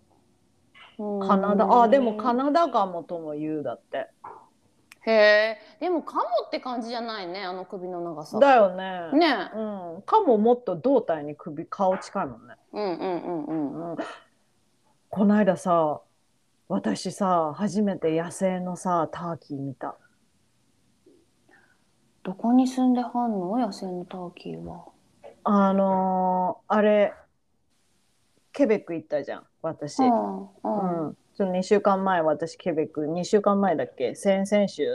[0.98, 4.10] うんカナダ、あ、でもカナダガモとも言うだって。
[5.04, 9.12] へえでもカモって感じじゃないねあの首の長さだよね。
[9.14, 10.02] ねうん。
[10.04, 12.56] カモもっと胴体に首、顔近いもんね。
[12.72, 13.98] うんうんうんうんうん。
[15.10, 16.02] この間さ、
[16.68, 19.98] 私さ、初めて野生のさ、ターキー見た。
[22.24, 23.58] どこに住んではんの？
[23.58, 24.86] 野生のターキーは
[25.44, 27.14] あのーあれ、
[28.54, 30.04] ケベック行ったじゃん、私。
[30.04, 31.18] ううんうんん。
[31.34, 34.16] その2週間前、私、ケベック、2週間前だっけ？
[34.16, 34.86] 先々週？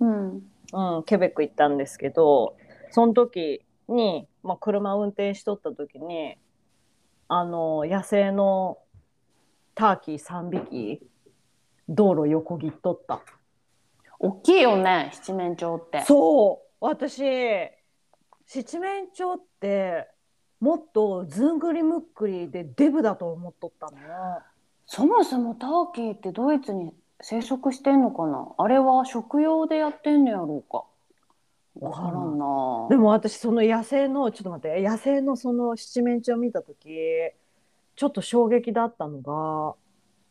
[0.00, 0.42] うん。
[0.74, 2.56] うん、ケベック行ったんですけど、
[2.90, 6.36] その時に、まあ、車運転しとった時に、
[7.28, 8.78] あの、野生の
[9.74, 11.06] ターキー3匹、
[11.88, 13.22] 道路横切っとった。
[14.18, 16.02] 大きいよね七面鳥って。
[16.02, 16.76] そう。
[16.80, 17.22] 私、
[18.46, 20.08] 七面鳥って、
[20.60, 23.98] もっとずんぐりむっくりでデブだと思っとったの。
[23.98, 24.42] よ。
[24.94, 28.46] そもそもターキーってドイツに生息してんのかな？
[28.58, 30.84] あれは食用でやってんのやろうか。
[31.80, 32.88] わからんな。
[32.90, 36.90] でも私その野生のちょっと待って野生のその七面鳥を見た時
[37.96, 39.76] ちょっと衝撃だったのが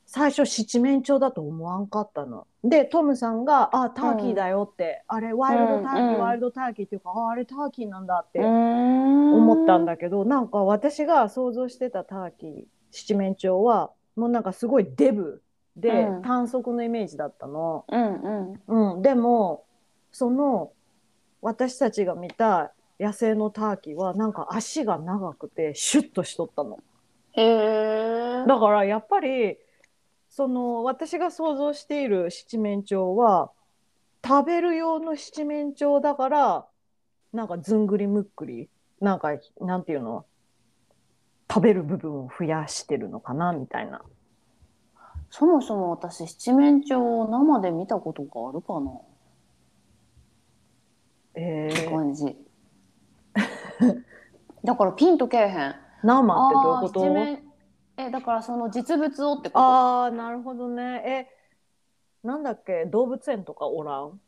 [0.06, 2.46] 最初七面鳥だと思わんかったの。
[2.64, 15.42] でトムさんが「あターキーだよ」って、あれワイルドターキー、うんうんワイルドターキーっていうかああれターキーなんだって思思ったんだけど、なんか私が想像してたターキー七面鳥はもうなんかすごいデブ
[15.76, 16.22] で、うん。
[16.22, 17.86] 短足のイメージだったの。
[17.88, 18.16] うん
[18.68, 18.94] うん。
[18.96, 19.66] うん、でも
[20.12, 20.72] その
[21.42, 26.80] 私たちが見た野生のターキーはなんか足が長くてシュッとしとったの。
[27.34, 27.42] へ
[28.44, 29.58] えだからやっぱり
[30.30, 33.52] その私が想像している七面鳥は
[34.26, 36.66] 食べる用の七面鳥だから
[37.34, 38.70] なんかずんぐりむっくり
[39.00, 40.26] なんかなんていうの？
[41.54, 44.02] 食べる部分を増やしてるのかなみたいな。
[45.30, 48.92] そもそも私七面鳥を生で見たことがあるかな？
[48.92, 48.94] っ
[51.34, 52.38] てえー、感じ。
[54.64, 55.76] だからピンとけえへん。
[56.04, 57.06] 生ってどういうこと？
[57.98, 59.66] えだからその実物をってこと？
[59.66, 61.28] ああ、なるほどね。
[62.24, 64.20] え、なんだっけ、動物園とかおらん？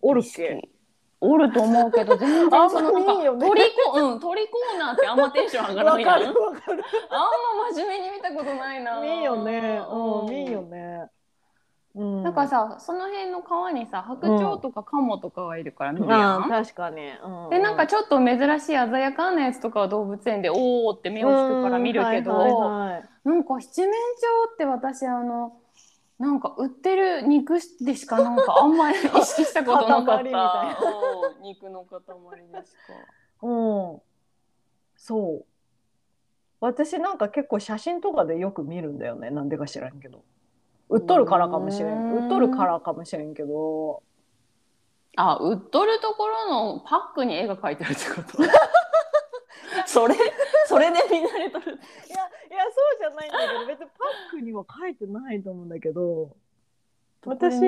[0.00, 0.68] おるっけ？
[1.24, 3.40] おると思うけど全然そのなん見んよね。
[3.40, 6.32] か鳥コ うん鳥コーナーってあんまテンション上がらんやんあんま。
[7.74, 9.00] 真面目に見たことないな。
[9.00, 9.80] 見んよね。
[9.88, 11.08] うん、うん見んよね。
[11.94, 12.22] うん。
[12.24, 16.48] なんかさその辺の川にさ白鳥とかカモとかがいるから見るやん。
[16.48, 17.50] 確かに、うん。
[17.50, 22.38] でなんかちょっと珍しい鮮やかなやつとかは動物園でおおって目を引くから見るけど、うん。
[22.38, 23.28] はいはいはい。
[23.28, 25.52] なんか七面鳥って私あの
[26.22, 30.78] なんか売ってる肉でしかなんかあんまり意識したことなかった。
[31.42, 32.92] 肉の塊でしか。
[33.42, 33.48] う
[33.96, 34.00] ん、
[34.94, 35.44] そう。
[36.60, 39.30] 私なんか結構写真とかでよく見るんだよね。
[39.30, 40.22] なんでか知らんけど。
[40.88, 42.22] 売っとるからかもしれうんん。
[42.22, 44.04] 売っとるからかもしれんけど。
[45.16, 48.38] あ売っとるところのパックに絵が描いてるってこと？
[49.90, 50.14] それ？
[50.72, 51.66] それで見慣れとる。
[51.66, 53.92] いやいやそうじゃないんだけど別にパ
[54.28, 56.36] ックには書いてないと思うんだけど
[57.24, 57.60] 私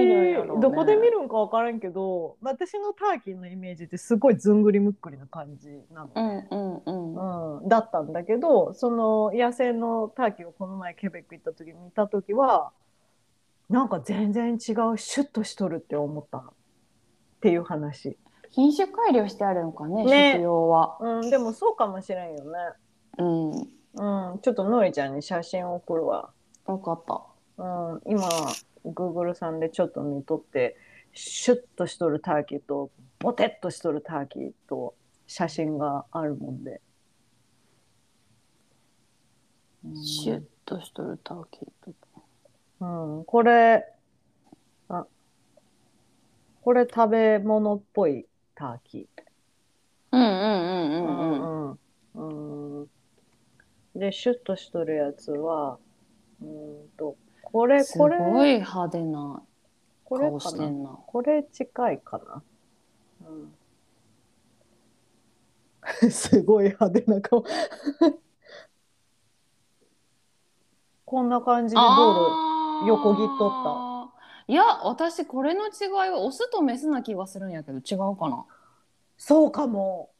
[0.60, 6.10] どこで見るんか分からんけど私のターキーのイメージってすごいずんぐりむっくりな感じなの。
[6.14, 7.58] うんうんうん。
[7.60, 12.72] うん、だったんだけどその野生のターキーをこの前ケベック行った時に見た時は
[13.68, 16.38] なんか全然違うシュッとしとるって思った。
[16.38, 16.54] の
[17.44, 18.16] っていう話、
[18.52, 20.32] 品種改良してあるのかねね。
[20.36, 20.96] 食用は。
[20.98, 22.58] うん、でもそうかもしれんよね、
[23.18, 23.50] うん
[23.96, 26.30] うん、ちょっとのりちゃんに写真送るわ、
[26.66, 27.22] よかった。
[27.56, 28.28] うん、今
[28.84, 30.76] Google さんでちょっと見とって
[31.12, 34.94] シュッとしとるターキーとボテッとしとるターキーと
[35.26, 36.80] 写真があるもんで、
[39.84, 41.94] うんシュッとしとるターキーと。
[42.80, 43.86] うん、これ、
[44.88, 45.06] あ、
[46.62, 49.08] これ食べ物っぽいターキ
[50.10, 50.32] うんうんー。
[50.32, 51.78] うんうんうん。
[52.14, 52.63] うんうん
[53.94, 55.78] で、シュッとしとるやつは、
[56.42, 56.48] うー
[56.84, 59.42] んと、これ、すこれ、ごい派手な
[60.04, 60.50] これ顔かな？
[60.50, 60.98] してんな。
[61.06, 62.42] これ近いかな？
[66.02, 67.44] うん、 すごい派手な顔。
[71.06, 73.50] こんな感じで道ー横切っとっ
[74.46, 78.44] たいや私これの違いはオスとメスな気がするんやけど違うかな？
[79.16, 80.10] そうかも。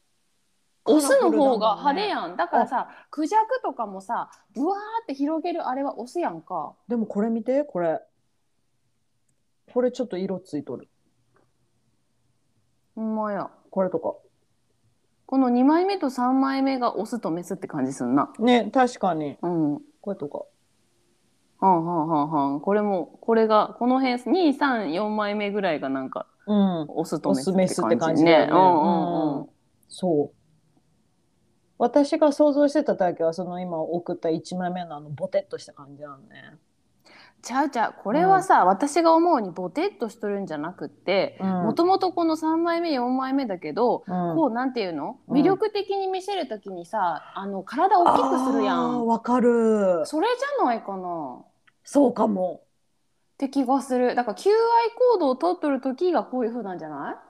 [0.85, 2.09] オスの方が派手ん。
[2.09, 7.99] やんだからさクジャクとかもさブワーって広げるあれはオスやんかでもこれ見て、これ。
[9.73, 10.87] これちょっと色ついとる。
[12.95, 14.15] ほんまやこれとか。
[15.25, 19.37] この2枚目と3枚目がオスとメスって感じすんなね、確かに。
[19.41, 20.45] うんはこれとか。
[21.61, 24.21] んはんはんはんこれもこれがこの辺
[24.53, 26.85] 234枚目ぐらいがなんかうん。
[26.89, 29.47] オスとメスオスメスってって感じね感じだよねうんうんうん
[29.87, 30.34] そう。
[31.77, 36.55] 私が想像してただけは、その今送った1枚目のあのボテッとした感じなのね。
[37.41, 44.35] ちゃうちゃうこれはさ、私が思うにボテッとしとるんじゃなくってもともとこの3枚目4枚目だけど、うん。
[44.35, 45.19] こうなんていうの？
[45.27, 45.37] うん。
[45.37, 49.05] 魅力的に見せるときにさあの体を大きくするやん。
[49.05, 50.03] わかる。
[50.05, 51.37] それじゃないかな。
[51.41, 51.45] っ
[51.83, 52.61] そうかも。
[53.37, 54.15] て気がする。
[54.15, 54.55] だから求愛
[55.13, 57.21] 行動をとっとる時がこういう風なんじゃな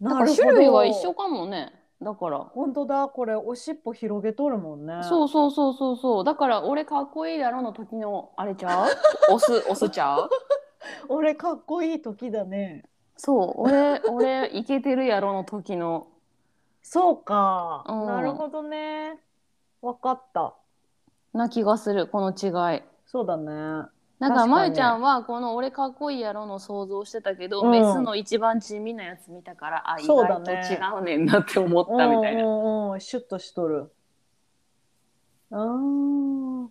[0.00, 0.04] い？
[0.04, 5.02] だから種類は一緒かもねだから本当だ、これおしっぽ広げとるもんね。
[5.02, 8.88] そうそうそうそうそうだから俺かっこいいだろの時のあれちゃう？
[9.32, 10.28] オスオスちゃう？
[11.08, 12.84] 俺かっこいい時だね。
[13.16, 16.08] そう俺俺イケてるやろの時の
[16.82, 17.84] そうか。
[17.88, 19.18] うんなるほどね。
[19.80, 20.54] わかった。
[21.32, 23.88] な気がするこの違いそうだね。
[24.18, 32.44] だから確かにまゆちゃんはこの俺かっこいいやろの想像してたけど、うんメスの一番地味なやつ見たからあ意そうだ外とね違うねんなって思ったみたいな。
[32.44, 33.92] うんうんうん、シュッとしとる。
[35.50, 36.68] あー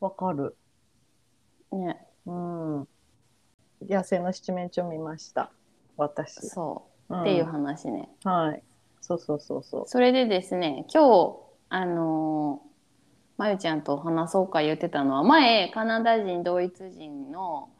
[0.00, 0.56] わかる。
[1.72, 2.88] ねうん。
[3.88, 5.50] 野生の七面鳥見ました。
[5.98, 6.46] 私。
[6.48, 8.08] そう、んっていう話ね。
[8.24, 8.62] はい。
[9.02, 9.84] そうそうそうそう。
[9.86, 11.36] それでですね今日
[11.68, 12.69] あのー
[13.40, 17.70] まゆちゃんと話そうか言ってたのは前カナダ人ドイツ人の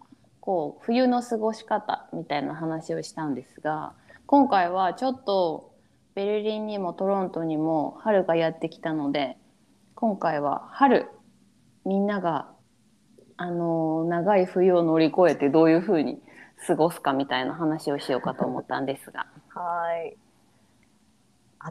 [0.40, 3.92] こう冬の過ごし方みたいな話をしたんですが
[4.24, 5.74] 今回はちょっと
[6.14, 9.36] ベルリンにもトロントにも春がやってきたので
[9.96, 11.08] 今回は春
[11.84, 12.48] みんなが
[13.36, 16.22] あのー長い冬を乗り越えてどういうふうに
[16.66, 19.26] 過ごすかみたいな話をしようかと思ったんですが。
[19.48, 20.16] はい。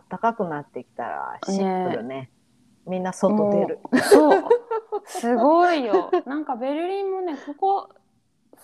[0.09, 2.29] 暖かくなってきたらシンプルね。
[2.89, 3.79] みんな外出る。
[4.03, 4.43] そう。
[5.05, 6.11] すごいよ。
[6.25, 7.89] なんかベルリンもね、ここ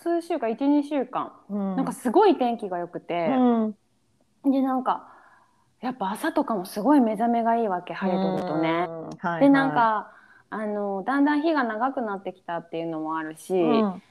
[0.02, 3.76] 数週間、1、2週間、うんなんかすごい天気が良くて、うん
[4.44, 5.08] で、なんか、
[5.80, 8.86] やっぱ朝とかもすごい目覚めがいいわけ、晴れとるとね。
[8.88, 10.12] うんはいで、なんか、
[10.50, 14.02] あの、だんだん日が長くなってきたっていうのもあるし、うん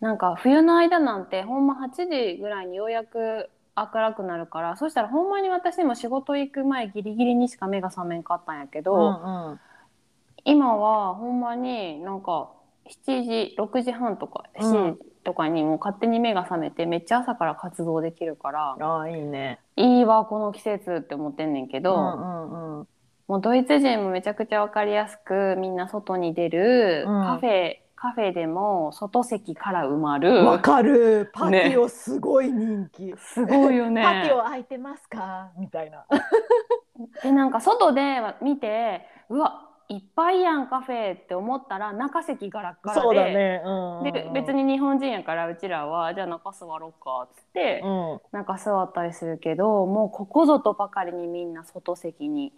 [0.00, 3.50] なんか冬の間なんてほんま8時ぐらいにようやく
[3.92, 9.60] 明るくなるからそしたらほんまに私も仕事行く前ギリギリにしか目が覚めんかったんやけど、うんうん
[10.46, 12.48] 今はほんまになんか
[13.06, 19.60] 7時6時半とかうん7時とかにもう勝手に目が覚めてめっちゃ朝から活動できるから、ああいいね。
[19.76, 22.88] いいわこの季節って思ってんねんけど、うんうんうん。
[23.28, 31.30] もうドイツ人もめちゃくちゃ分かりやすくみんな外に出る、うんカフェカフェでも外席から埋まるわかる。
[31.34, 33.14] パティオすごい人気。
[33.18, 34.02] すごいよね。
[34.02, 35.50] パティオ空いてますか？
[35.58, 36.06] みたいな。
[37.22, 43.62] でなんか外で見てうわいっぱいやんカフェって思ったら中席ガラッガラでそうだね。
[43.64, 44.52] うんうんうんで別。
[44.54, 48.20] に日本人やからうちらはじゃあ中座ろうかっつって、うん。
[48.32, 52.54] 中座ったりするけどもうここぞとばかりにみんな外席に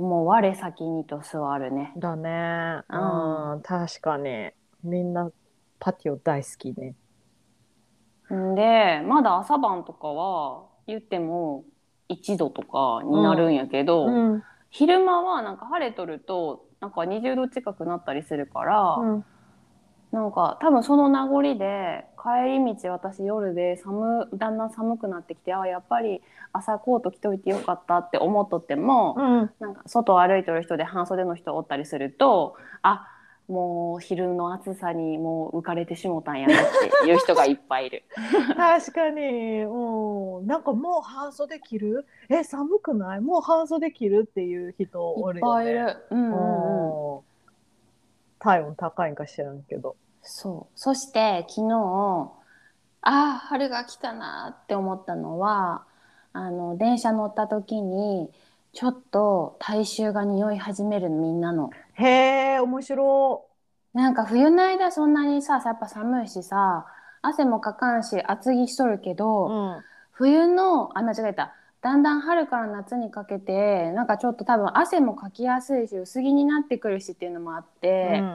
[0.00, 1.92] もう我先にと座るね。
[1.96, 2.82] だね。
[2.88, 3.62] ううん。
[3.62, 4.50] 確かに。
[4.82, 5.30] みんな
[5.78, 6.94] パティオ大好きね。
[8.34, 11.64] んでまだ朝晩とかは言っても
[12.08, 14.42] 1度とかになるんやけど、うん。
[14.70, 19.24] 昼間はなんか晴れとるとなんか20度近くなったりするから、うん。
[20.12, 26.20] なんか多分その名残で帰り道私夜で寒だんだん寒くなってきてあやっぱり
[26.52, 29.50] 朝コート着といてよかったって思っとっても、うん。
[29.60, 33.06] なんか外を歩いてる人で半袖の人おったりするとあ
[33.48, 36.56] もう昼の暑さにもう浮かれてしもたんやなっ
[37.02, 38.04] ていう人がいっぱいいる。
[38.56, 39.62] 確かに。
[39.64, 40.46] うん。
[40.46, 42.06] なんかもう半袖着る？
[42.28, 43.20] え、寒くない？
[43.20, 45.64] もう半袖着るっていう人おいっるよね。
[45.64, 45.96] ぱいいる。
[46.10, 47.16] うんうんうん。
[47.16, 47.20] うん
[48.38, 49.96] 体温高いんか知らんけど。
[50.22, 50.78] そう。
[50.78, 52.32] そして昨日、
[53.02, 55.86] ああ、春が来たなって思ったのは、
[56.32, 58.30] あの、電車乗った時に、
[58.72, 61.76] ちょっと体臭が匂い始めるみんなの。
[61.94, 63.46] へえ、面白
[63.92, 66.86] なんか冬の間そんなにさ、やっぱ寒いしさ、
[67.22, 69.14] 汗もかかんし、厚着しとるけ
[69.46, 69.50] い。
[69.50, 69.84] ど、うん。
[70.12, 71.54] 冬の、あ、間違えた。
[71.82, 78.28] だんだん春から夏にかけて、なんかちょっと多分汗もかきやすいし、薄着になってくるしっていうのもあって、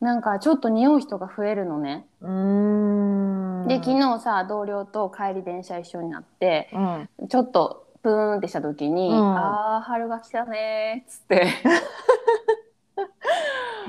[0.00, 2.06] なんかちょっと匂う人が増えるのね。
[2.20, 3.66] うん。
[3.66, 6.78] で昨日さ同僚と帰り電車一緒になってう
[7.24, 7.28] ん。
[7.28, 9.36] ちょっとプーンってした時に「うん。
[9.36, 11.46] あー春が来たね」っつって。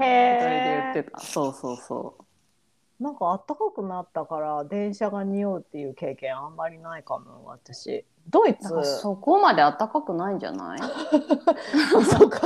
[0.01, 1.19] へ二人で言えってた。
[1.19, 2.15] そうそうそ
[2.99, 8.05] なんか暖かくなったから電車が匂うっていう経験あんまりないかも私。
[8.27, 8.83] ドイツ。
[8.99, 10.79] そこまで暖かくないんじゃない？
[12.03, 12.39] そうか。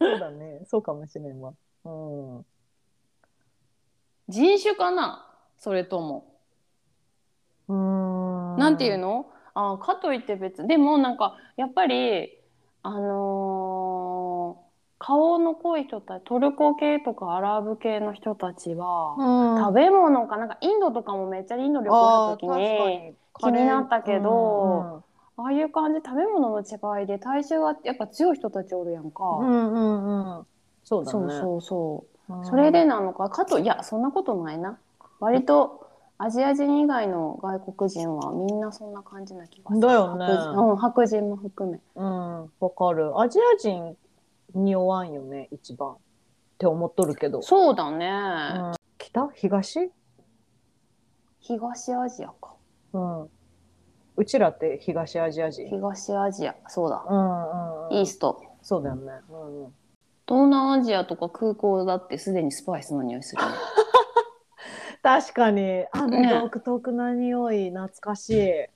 [0.00, 0.60] そうだね。
[0.66, 1.52] そうかもしれんわ
[1.88, 2.46] うん。
[4.28, 5.26] 人種かな？
[5.56, 6.40] それとも、
[7.68, 8.56] うーん。
[8.58, 9.30] なんていうの？
[9.54, 12.28] あーかといって別でもなんかやっぱり
[12.82, 14.68] あのー
[15.00, 19.58] 顔の濃い人たちトルコ系とかアラブ系の人たちは、うん。
[19.58, 25.04] 食べ物かなんかインドとかもめっちゃインド旅行した時に気になったけど
[25.36, 30.46] ああいう感じ食べ物の違いで体臭がやっぱ強い人たちおるやんか、うんうんうんうん
[30.88, 31.18] そうだね。
[31.18, 33.28] そうそうそう、うんそれでなのか。
[33.28, 34.78] かといやそんなことないな。
[35.20, 35.86] 割と
[36.16, 39.80] アジア人以外の外国人はみんなそんな感じな気がする。
[39.80, 40.26] だよね。
[40.26, 41.80] 白人,、うん、白人も含め。
[41.94, 43.20] うんわかる。
[43.20, 43.96] アジア人
[44.54, 45.90] 匂わんよね一番。
[45.92, 45.96] っ
[46.56, 47.42] て思っとるけど。
[47.42, 48.72] そうだね、うん。
[48.96, 49.28] 北？
[49.34, 49.90] 東？
[51.40, 52.54] 東アジアか。
[52.94, 53.28] うん。
[54.16, 55.68] うちらって東アジア人？
[55.68, 56.54] 東アジア。
[56.68, 57.96] そうだ、うんうんうん。
[57.98, 58.42] イースト。
[58.62, 59.12] そうだよね。
[59.30, 59.74] うんうん
[60.28, 63.48] 東南アジアとか空港だってすでにスパイスの匂いするね
[65.02, 65.86] 確かに。
[65.92, 66.28] あのね。
[66.28, 68.68] 独特な匂い懐かし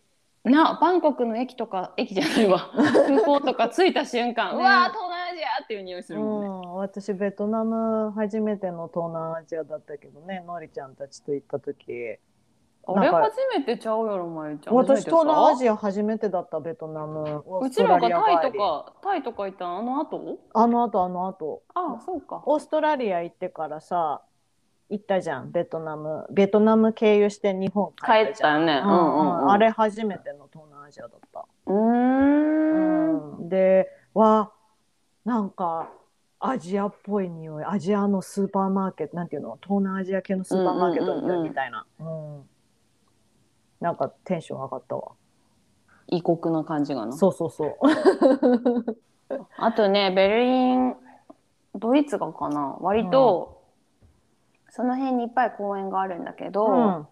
[0.44, 2.70] い、なバンコクの駅とか駅じゃないわ。
[3.07, 12.18] 空港とか着いた瞬間、ねうわー東南アジアっていう匂いすうるもんね、ん、私ベトナム初めての東南アジアだったけどねのりちゃんたちと行った時
[12.85, 14.74] あれ初めてちゃうやろまゆちゃん。
[14.74, 17.45] 私東南アアジア初めてだったベトナム。
[17.62, 18.07] うちらがタ
[18.49, 19.78] イとかタイとか行ったの？
[19.78, 20.39] あの後？
[20.53, 22.43] あのあとあのあとあそうか。
[22.45, 24.22] オーストラリア行ってからさ
[24.91, 26.26] 行ったじゃんベトナム。
[26.33, 28.83] ベトナム経由して日本帰帰ったよね。
[28.85, 29.51] ううんんうん、うん、うん。
[29.53, 31.47] あれ初めての東南アジアだった。
[31.66, 33.37] うーん。
[33.39, 33.49] うん。
[33.49, 34.51] でわ
[35.24, 35.89] なんか
[36.41, 37.64] アジアっぽい匂い。
[37.64, 39.57] アジアのスーパーマーケットなんていうの？
[39.62, 42.43] 東南アジア系のスーパーマーケットみたいな、うん
[43.83, 45.12] なんかテンション上がったわ。
[46.09, 47.12] 異国な感じがな。
[47.12, 47.78] そうそうそう。
[49.57, 50.95] あとねベルリン
[51.74, 52.76] ドイツがかな。
[52.80, 53.62] 割と、
[54.70, 57.07] その辺にいっぱい公園があるんだけど、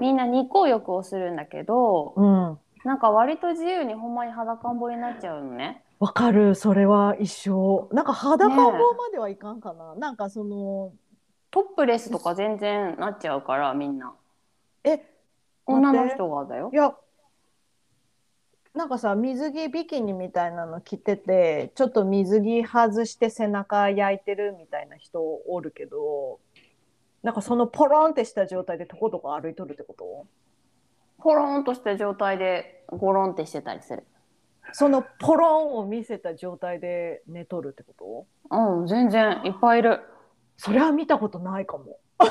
[0.00, 2.48] みんな日光浴をするんだけど、うん。
[2.48, 5.82] うんなんか割と自由にほんまに裸んぼになっちゃうのね。
[6.00, 6.54] わかる。
[6.54, 7.88] それは一緒。
[7.92, 10.92] なんか裸んぼまではいかんかな、なんかその
[11.50, 14.12] トップレスとか全然なっちゃうからみんな。
[14.84, 15.02] え
[15.66, 16.76] 女の人がだよい。
[16.76, 16.94] や
[18.74, 26.40] なんかさ水着ビキニみたいなの着ててちょっと水着外して背中焼いてるみたいな人おるけど
[27.22, 30.26] なんかそのポロンってした状態でとことこ歩いとるってこと？
[31.18, 34.04] ポロンとした状態でゴロンってしてたりする。
[34.72, 38.54] そのポロンを見せた状態で寝とるってこと？
[38.54, 40.00] うん、全然いっぱいいる。
[40.58, 41.98] それは見たことないかも。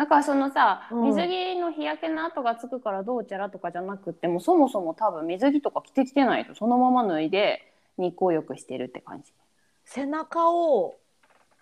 [0.00, 9.30] だからそのさ、うん水着の日焼けの跡がつくからどうちゃらとかじゃなくってもそもそも多分水着とか着てきてないとそのまま脱いで日光浴してるって感じ。
[9.84, 10.96] 背中を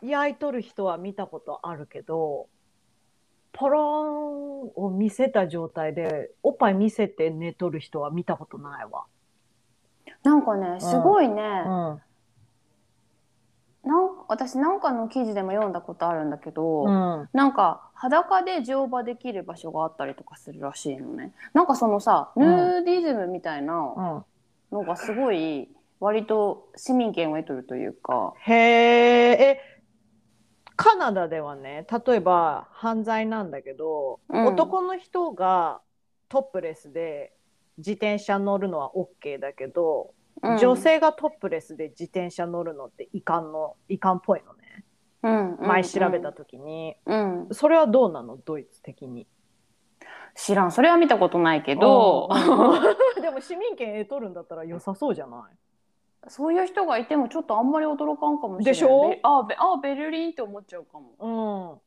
[0.03, 2.47] 焼いとる人は見たことあるけど
[3.51, 9.07] ポロンを見せた状態でおっぱい見せて寝とる人は見たことないわ。
[10.23, 12.01] なんかねすごいね、うん
[13.89, 17.29] なん私なんかの記事でも読んだことあるんだけど、うん。
[17.33, 21.33] なんか裸で乗馬できる場所があったりとかするらしいのね。
[21.55, 24.25] なんかそのさヌーディズムみたいなうん。
[24.71, 25.69] のがすごい
[26.01, 28.35] 割と市民権を得とるというか。
[28.41, 29.61] へえ、え、
[30.77, 34.47] カナダではね、例えば犯罪なんだけど、うん。
[34.49, 35.81] 男の人が
[36.29, 37.33] トップレスで
[37.79, 40.13] 自転車乗るのは OK だけど、
[40.43, 40.59] うん。
[40.59, 44.85] 女性がトップレスで自転車乗るのっていかんの、いかんっぽいのね。
[45.23, 46.97] うんうん前調べた時に。
[47.07, 48.37] うん、それはどうなの？
[48.37, 49.27] ドイツ的に。
[50.35, 50.71] 知らん。
[50.73, 55.57] それは見たことないけど、うん でも市民権得とるんだったら良さそうじゃない？
[56.29, 59.09] そういう人がいてもちょっとあんまり驚かんかもしれないでしょ？
[59.11, 61.83] ベあベあベルリンって思っちゃうかも。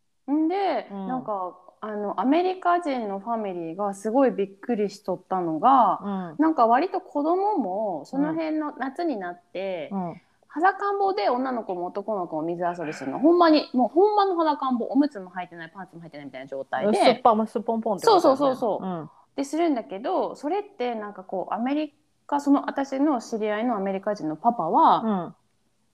[0.47, 6.35] で、うんなんかあのアメリカ人のファミリーがすごいびっくりしとったのが、うん。
[6.37, 10.21] なんか割と子供もその辺の夏になって、うん。
[10.47, 17.21] 裸んぼで女の子も男の子も水遊びするのほんまにもうほんまの裸んぼおむつも履いてないパンツも履いてないみたいな状態でね。
[17.99, 19.09] そうそうそうそううん。
[19.37, 21.93] でするんだけどそれってなんかこうアメリ
[22.27, 25.33] カその私の知り合いのアメリカ人のパパは、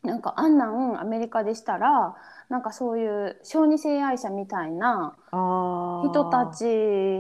[0.03, 0.09] うん。
[0.09, 2.15] なんかあんなんアメリカでしたら
[2.49, 6.63] なんかそういう小児性愛者みたいな人たち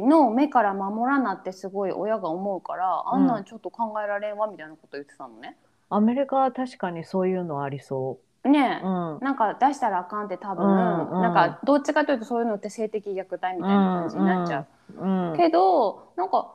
[0.03, 5.57] の目から守らなってすごい親が思うから、あんなんちょっと考えられんわみたいなこと言ってたのね。
[5.89, 8.87] アメリカは確かにそういうのありそねえう。
[8.87, 9.19] うん。
[9.21, 13.63] なんか出したらあかんって多分、うんうんなんかどっちかというとそういうのって性的虐待みたいな
[14.01, 14.65] 感じになっちゃ
[14.97, 15.05] う。
[15.05, 15.37] うん。
[15.37, 16.53] けどなんか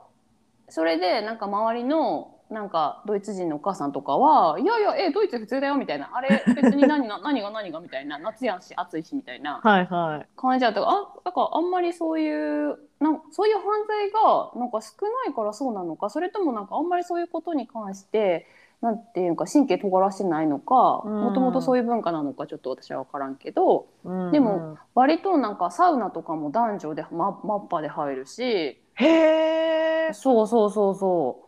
[0.69, 9.61] それでなんか周りのなんかドイツ人のお母さんとかは「いやいやえドイツ普通だよ」みたいな「あれ別に何が 何が何が」みたいな「夏やんし暑いし」みたいな。
[9.63, 10.29] はいはい。
[10.37, 10.83] 感じだった。
[10.83, 18.47] あだからあんまりそういうなんそういう犯罪がなんか少ないからそうなのかそれともなんかあんまりそういうことに関して
[18.81, 21.21] なんていうか神経尖らしてないのかうん。
[21.23, 23.87] もともとそういう文化なのかちょっと私は分からんけど。
[24.05, 28.81] うんでも、割となんかサウナとかも男女でママッパで入るし。
[28.95, 30.13] へえ。
[30.13, 31.42] そうそうそうそう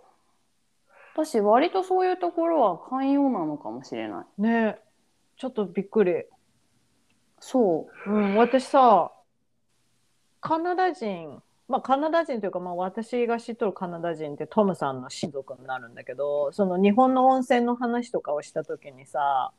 [1.14, 4.78] 私割とそういうところは寛容なのかもしれないね
[5.36, 6.24] ちょっとびっくり。
[7.40, 9.12] そううん、私さ、
[10.40, 19.52] カナダ人、まあカナダ人というか、まあ私が知っとるカナダ人ってトムさんの親族になるんだけど、その日本の温泉の話とかをした時にさ、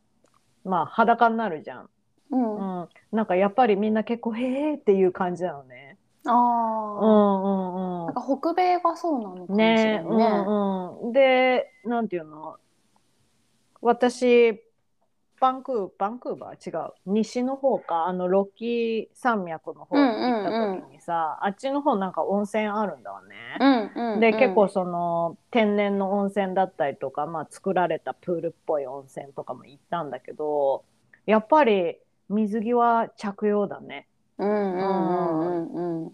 [0.63, 1.89] まあ裸になるじゃん。
[2.31, 3.15] うん、あうん。
[3.15, 5.84] なんかやっぱりみんな結構へーっていう感じなのね。
[6.25, 8.15] うあんうんうんなん。
[8.15, 10.43] か北米がそうなのかもしれねないね。
[10.47, 12.57] うんうん、でなんていうの？
[13.81, 14.61] 私
[15.39, 16.35] バンクーバンクー？
[16.37, 23.35] バー違う西の方かあのロッキー山脈の方に行った時にさ、あっちの方なんか温泉あるんだわね。
[23.95, 30.83] うんうん、で結構その天然の温泉だったりとか、まあ、作られたプールっぽい温泉とかも行ったんだけど
[31.25, 31.97] やっぱり
[32.29, 34.07] 水着は着用だね。
[34.37, 36.11] うんうんうんうん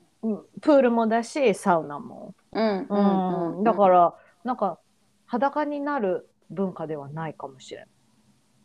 [0.61, 2.35] プールもだしサウナも。
[2.51, 4.13] うんうんうん、だから
[4.43, 4.79] なんか
[5.25, 7.85] 裸になる文化ではないかもしれん。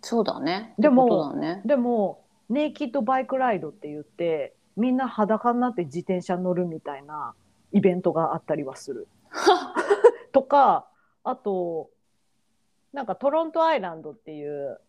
[0.03, 0.75] そうだね。
[0.79, 1.63] でもね。
[1.65, 7.35] でもネイキッドバイクライドって言ってみんな裸になって自転車乗るみたいな
[7.73, 9.09] イベントがあったりはする。
[10.33, 10.87] とか
[11.25, 11.89] あと
[12.93, 14.81] なんかトロントアイランドっていう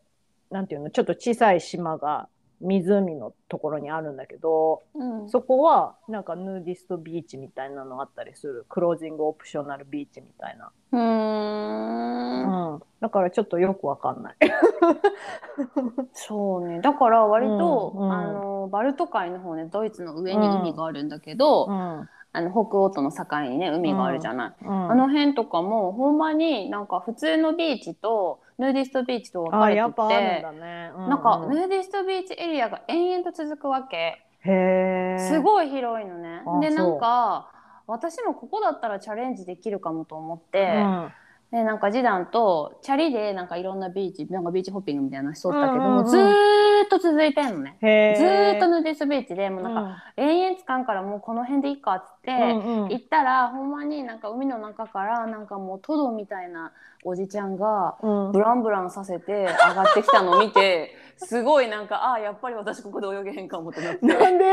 [0.50, 2.28] なんていうのちょっと小さい島が
[2.62, 10.72] 湖のところにあるんだけどうんそこはなんかヌーディストビーチみたいなのあったりする clothing optional beachみたいな。
[10.92, 14.36] うーんうん、だからちょっとよくわかんない。
[16.14, 16.82] そうね。
[16.82, 24.66] だから割と、うんうんあのバルト海の方ねドイツの上に海があるんだけど、うんあの北欧との境にね海があるじゃない。
[24.66, 31.06] うんあの辺とかもほんまになんか普通のビーチとヌーディストビーチと分かあれてやっぱあるん。
[31.06, 34.24] うなんかうヌーディストビーチエリアが延々と続くわけ。
[34.44, 36.60] すごい広いのねあ。
[36.60, 37.52] でなんか
[37.86, 41.12] 私もここだったらチャレンジできるかもと思って、うん
[41.52, 47.78] でなんか次男とチャリでなんかいろんなビーチなんか beach hopping みたいなのしとったけど、うんうんうんずーっと続いてんのね。
[47.82, 56.72] へずーっととヌーディスビーチでもうなんか、延々つかんからもうこの辺でいいかっつって、うんうん行ったらほんまになんか海の中からなんかもうトドみたいな
[57.04, 58.32] おじちゃんがうん。
[58.32, 64.06] ブランブランさせて上がってきたのを見て すごいなんかああやっぱり私ここで泳げへんかもってなって。
[64.06, 64.46] なんで？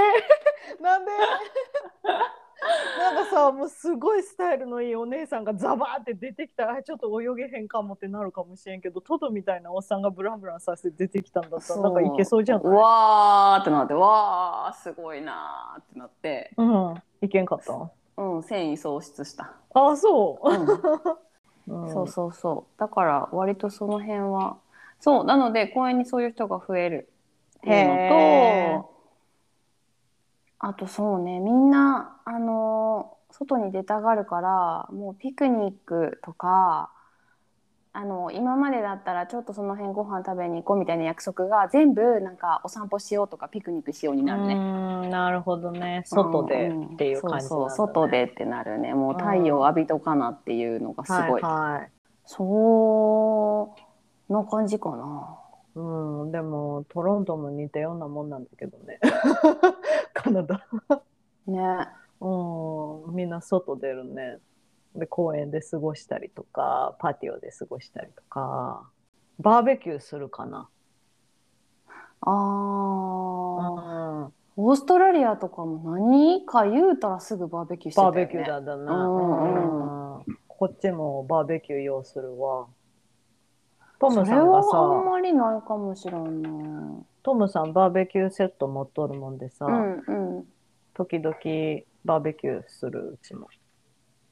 [0.80, 1.10] なんで？
[2.98, 6.66] なんかさもうすごいスタイルのいいお姉さんがザバーって出てきた。
[6.66, 16.52] らあちょっと泳げへんかもってなるかもしれんけどトドみたいなおっさんがブランブランさせて出てきたんだったらなんかいけそうじゃなういわーってなってわーすごいなーってなって。
[16.56, 16.94] うん。
[17.20, 17.90] いけんかった？
[18.16, 20.52] うん繊維喪失した、あそう。
[20.52, 20.66] ん。
[21.66, 22.80] う、うん、そうそうそう。
[22.80, 24.56] だから割とその辺は
[25.00, 27.08] そうなので公園にそういう人が増える
[27.58, 28.93] っていうのと
[30.58, 36.90] あとそうねみんなあの外に出たがるからもうピクニックとか
[37.96, 44.54] あの今までだったらちょっとその辺ご飯食べに行こうみたいな約束が全部なんかお散歩しようとかピクニックしようになるね。
[44.54, 44.58] う
[45.06, 46.02] んなるほどね。
[46.04, 47.40] 外でっていう感じなんだ、ね。
[47.42, 48.94] そうそう外でってなるね。
[48.94, 51.90] もう太陽浴びとかなっていうのがすごい、はいはい。
[52.26, 53.72] そ
[54.28, 55.38] んな感じかな。
[55.76, 59.00] うん、でもトロントも似たようなもんなんだけどね
[60.24, 60.66] カナダ
[61.46, 61.88] ね。
[62.20, 63.14] うん。
[63.14, 64.38] みんな外出るね。
[64.96, 68.88] で公園で過ごしたりとかパティオで過ごしたりとか。
[69.40, 70.68] バーベキューするかな、
[72.20, 72.34] あー、う
[74.28, 80.18] ん、オーストラリアとかも何か言うたらすぐバーベキューしてたよ、ね、バーベキューだだな、うん。
[80.18, 82.68] うんこっちもバーベキュー要するわ。
[83.98, 90.44] トムそれさんがはあんさまりないかもしれんなトムさんバーベキューセット持っとるもんでさ、うんうん。
[90.92, 91.34] 時々
[92.04, 93.48] バーベキューするうちも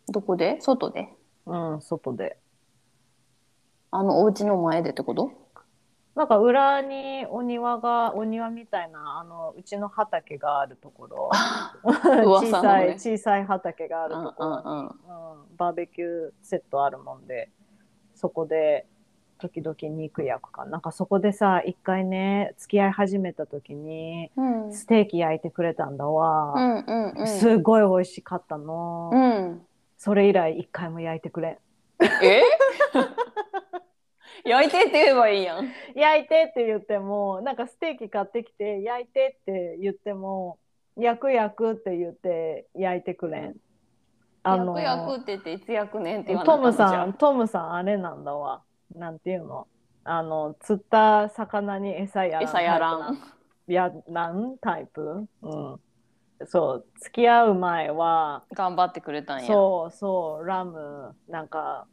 [0.09, 0.59] どこで？
[0.61, 1.09] 外で？
[1.47, 2.36] うん外で。
[3.90, 5.32] あのお家の前でってこと？
[6.14, 11.30] なんか裏にお庭がお庭みたいなあのうちの畑があるところ。
[11.82, 14.51] 小さいね小さい畑があるうんところ。
[14.51, 14.86] に、うんうん。
[14.86, 14.93] うん
[15.57, 17.51] バーベキューセットあるもんで
[18.14, 18.86] そこで
[19.43, 20.78] 時々肉焼くかな。
[20.78, 24.72] んかそこでさ一回ね付き合い始めた時にうん。
[24.72, 27.26] ステーキ焼いてくれたんだわ、うんうんうん。
[27.26, 29.62] すごい美味しかったの、うん。
[29.99, 31.59] それ以来一回も焼いてくれん。
[32.22, 32.43] え？
[34.49, 35.68] 焼いてって言えばいいやん。
[35.97, 40.59] 焼いてって言ってもなんかステーキ買ってきて焼いてって言っても
[40.97, 43.57] 焼く焼くって言って焼いてくれん。
[44.45, 48.62] あの焼く焼くって言っていつ焼くねんって言わなトムさんトムさんあれなんだわ
[48.95, 49.66] なんていうの？
[50.05, 53.18] あの釣った魚に餌やらん餌やらん。
[53.66, 55.26] やらんタイプ？
[55.43, 55.80] うん。
[56.47, 59.47] そう付き合う前は頑張ってくれたんや。
[59.47, 61.86] そうそうラムなんか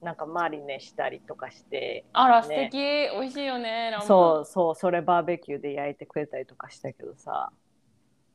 [0.00, 2.70] なんかマリネしたりとかしてあらね。
[2.70, 4.06] 素敵、美味しいよねラム。
[4.06, 7.50] そうそうそれバーベキューで焼いてくれたりとかしたけどさ。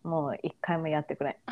[0.03, 1.35] もう一回もやってくれん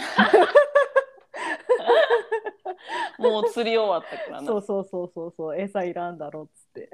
[3.20, 4.48] もう釣り終わったからな。
[4.48, 6.90] そうそうそうそうそう餌いらんだろっつって。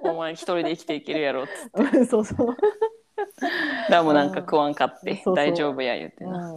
[0.00, 2.04] お前一人で生きていけるやろっつって。
[2.06, 2.56] そうそう、
[3.90, 6.32] ラムなんか食わんかって大丈夫や言ってうん。
[6.32, 6.54] な、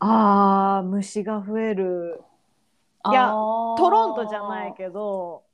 [0.00, 2.22] あー虫が増える。
[3.10, 5.44] いやトロントじゃないけど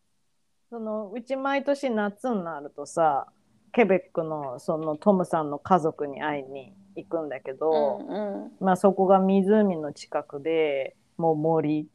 [0.70, 3.28] そのうち毎年夏になるとさ
[3.72, 8.52] ケベックのそのトムさんの家族に会いに行くんだけど、うんうん。
[8.60, 11.88] まあそこが湖の近くでもう森、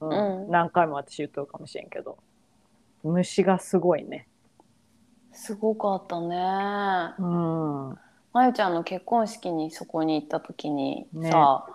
[0.00, 0.42] うん。
[0.42, 0.50] うん。
[0.50, 2.18] 何回も私言っとるかもしれんけど。
[3.02, 4.26] 虫がすごいね。
[5.32, 6.36] すごかったね。
[7.18, 7.98] うん、
[8.32, 11.30] まゆちゃんの結婚式にそこに行った時にね。
[11.30, 11.66] さ、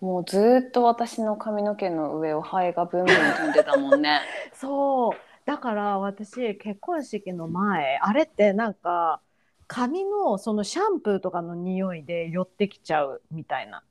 [0.00, 4.20] もうずーっと私の髪の毛の上をハエがブンブン飛んでたもんね。
[4.52, 5.12] そう。
[5.46, 9.20] だから私結婚式の前あれってなんか
[9.72, 13.82] 髪のそのシャンプーとかの匂いで寄ってきちゃうみたいな。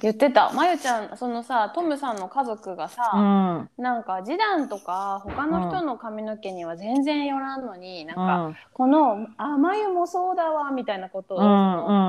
[0.00, 0.52] 言ってた。
[0.52, 3.82] まゆちゃんそのさトムさんの家族がさ、うん。
[3.82, 11.44] なんか示談とか他の人の髪の毛には全然よらんのに、なんうかんこの「あ眉もそうだわ」みたいなことを、うん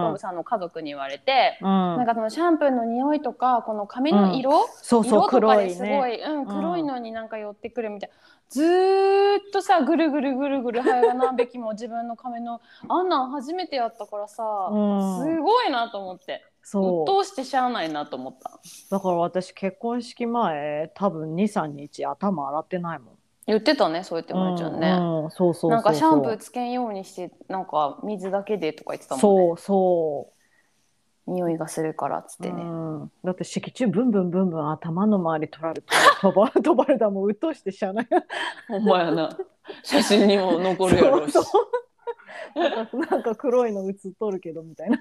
[0.06, 1.68] トムさんの家族に言われて、うん。
[1.68, 6.24] なんかそのシャンプーの匂いとかこの髪の色、そうそう色とかですごいね。
[6.28, 6.46] うん、うん。
[6.46, 8.10] 黒いのになんか寄ってくるみたい
[8.50, 15.24] ずーっとさぐるぐるぐるぐるハエが何匹も自分の髪のあんなん初めてやったからさ、うん。
[15.24, 16.44] すごいなと思って。
[16.62, 17.06] 鬱そう。
[17.06, 18.60] 陶してしゃあないなと思った。
[18.90, 23.16] だから私結婚式前多分23日頭洗ってないもん。
[23.46, 25.72] 言ってたねそうやってまゆちゃんね、うんうんそうそうそうそう。
[25.72, 29.22] なんかシャンプーつけんようにしてなんか水だけでとか言ってたもんね。
[29.22, 30.39] そうそう
[31.30, 35.88] 匂いがするからっつってね、うん、だって敷地ブンブンブンブン頭の周り取られて
[36.22, 38.08] 飛ば 飛ばれたらもううっとうしてしゃあない。
[38.68, 39.38] ほんまやな。
[39.84, 41.36] 写真にも残るやろうし。
[43.12, 44.98] なんか黒いの映っとるけどみたいな、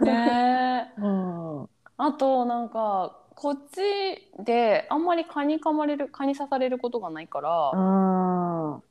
[0.00, 1.00] ねえ。
[1.00, 8.82] うん、あとなんかこっちであんまり蚊に噛まれる蚊に刺されることがないから、うん。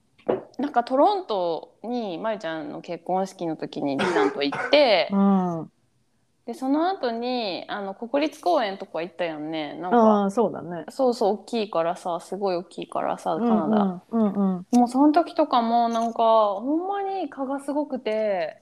[0.58, 5.72] なんかトロントにまゆちゃんの結婚式の時にリさんと行ってうん
[6.48, 9.98] でその後にあの国立公園とか行ったやんねなんか。
[9.98, 10.86] ああそうだね。
[10.90, 14.56] そうそう大きいからさすごい大きいからさカナダ、うんうん。
[14.56, 16.20] うんもうその時とかもなんか
[16.56, 18.62] ほんまに蚊がすごくて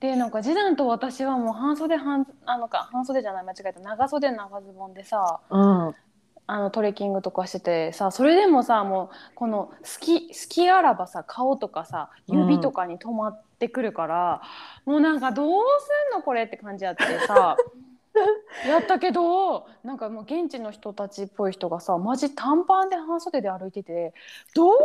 [0.00, 3.80] でなんか次男と私はもう半袖半あのか半袖じゃない間違えた。
[3.80, 5.94] 長袖長ズボンでさうん
[6.46, 14.42] あのトレッキングとかしててさそれでもさもうこの好き好きあらばさ顔とかさ指とかに止まってくるから、
[14.84, 15.62] もうなんかどう
[16.12, 17.56] すんのこれって感じやってさ。
[18.66, 24.14] やったけどなんかもう現地の人たちっぽい人がさマジ短パンで半袖で歩いてて
[24.54, 24.76] どうやっ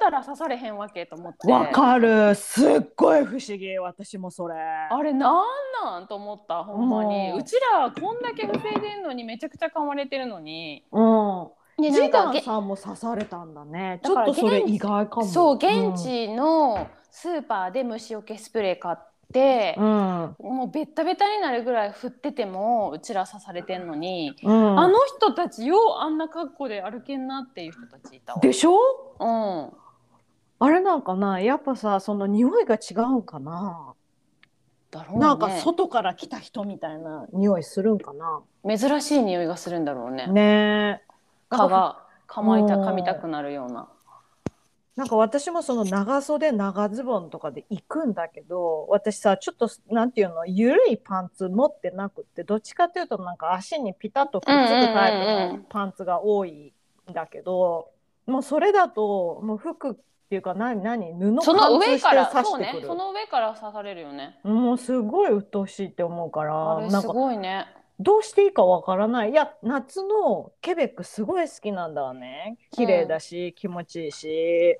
[0.00, 1.50] たら刺されへんわけと思って。
[1.50, 2.34] わかる。
[2.34, 3.78] すっごい不思議。
[3.78, 4.54] 私もそれ。
[4.54, 5.44] あれなん
[5.84, 7.30] なんと思ったほんまに。
[7.30, 7.38] うん。
[7.38, 10.84] うちらこんだけ防いでんのにめちゃくちゃ噛まれてるのに。
[10.92, 11.48] うん。
[11.80, 14.00] でジダンげさんも刺されたんだね。
[14.02, 15.26] ちょっとそれ意外かも。
[15.26, 20.36] そう現地のスーパーで虫除けスプレー買ってう、ん。
[20.40, 24.78] もうベッタベタになるぐらい振っててもうちら刺されてんのに、うん。
[24.80, 28.40] あの人たちようあんな格好で歩けんなっていう人たちいたわ。
[28.40, 28.78] でしょ？
[29.20, 29.70] うん、
[30.60, 33.94] あれなんかなやっぱさその匂いが違うんかな、
[34.90, 35.20] だろうね。
[35.20, 38.40] なんか外から来た人みたいな匂いするんかな。
[38.66, 40.26] 珍しい匂いがするんだろうね。
[40.26, 41.02] ね。
[41.02, 41.08] え
[41.50, 43.88] 蚊が噛まいたうん噛みたくなるような。
[44.98, 56.72] なんか私もその長袖長ズボンとかで行くんだけど私さちょっとなんていうの緩いパンツ持ってなくってどっちかっていうとなんか足にピタッとくっつくタイうんうんうんうんプのパンツが多い
[57.08, 57.90] んだけど
[58.26, 59.94] もうそれだともう服っ
[60.28, 64.40] ていうか何何布その上からそうねその上から刺されるよね。
[64.42, 67.68] もうすごい鬱陶しいって思うからすなんかごいね。
[68.00, 74.78] どうしていいかわからないいや夏のケベックすごい好きなんだわね綺麗だし、気持ちいいし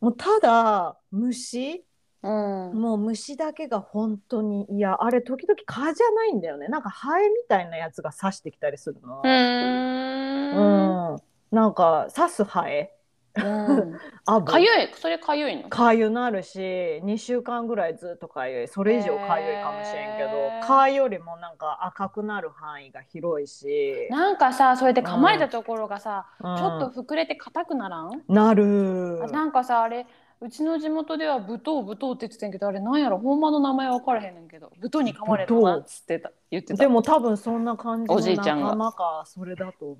[0.00, 1.84] もうただ虫
[2.22, 2.72] うん。
[2.74, 6.68] もう虫だけが本当にいやあれ時々蚊じゃないんだよね。
[6.68, 9.22] なんかハエみたいなやつが刺してきたりするの。
[9.22, 11.22] う、ん。
[11.50, 12.94] なんか刺すハエ
[13.36, 13.98] うん。
[14.26, 15.68] アブかゆいそれかゆいの？
[15.68, 20.66] かゆなるし2週間ぐらいずっとかゆいそれ以上かゆいかもしれんけど、へー。
[20.66, 26.56] 蚊よりもなんか赤くなる範囲が広いし、なんかさそれで噛まれたところがさ、うん。
[26.56, 29.20] ちょっと膨れて硬くならん、なる。
[29.22, 30.06] あなんかさあれ
[30.40, 33.18] うちの地元ではブトウブトウって言ってたんやけどあれなんやろ？
[33.18, 36.82] ほんまの名前分からへんねんけどブトウに噛まれたなっつってた言ってた。
[36.82, 39.98] でも多分そんな感じの仲間かそれだと思う。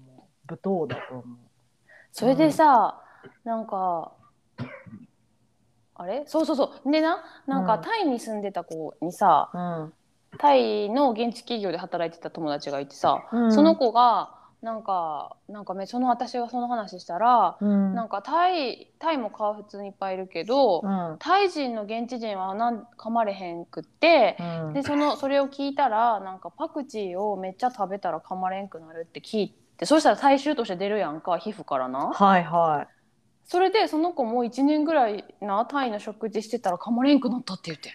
[0.49, 1.25] 舞踏だと思
[2.13, 3.03] それでさ、
[3.45, 4.13] なんか
[5.95, 6.25] あれ？
[6.27, 6.91] そうそうそう。
[6.91, 7.83] でななんかうん。
[7.83, 9.91] タイに住んでた子にさ
[10.39, 13.53] タイの現地企業で働いてた友達がいてさ、うん。
[13.53, 17.95] その子がなんかなんかめその私がその話したら、うん。
[17.95, 21.17] なんかタイタイも蚊は普通にいっぱいいるけど、うん。
[21.19, 24.73] タイ人の現地人はなん噛まれへんくって、うん。
[24.75, 32.11] でそのそれを聞いたらなんかパクチーをめっちゃ食べたら噛まれんくなるって聞いてそしたら最終として出るやんか皮膚からな。
[32.11, 32.87] はいは
[33.51, 37.93] それでその子も1年ぐらいなタイの食事してたら噛まれんくなったって言ってい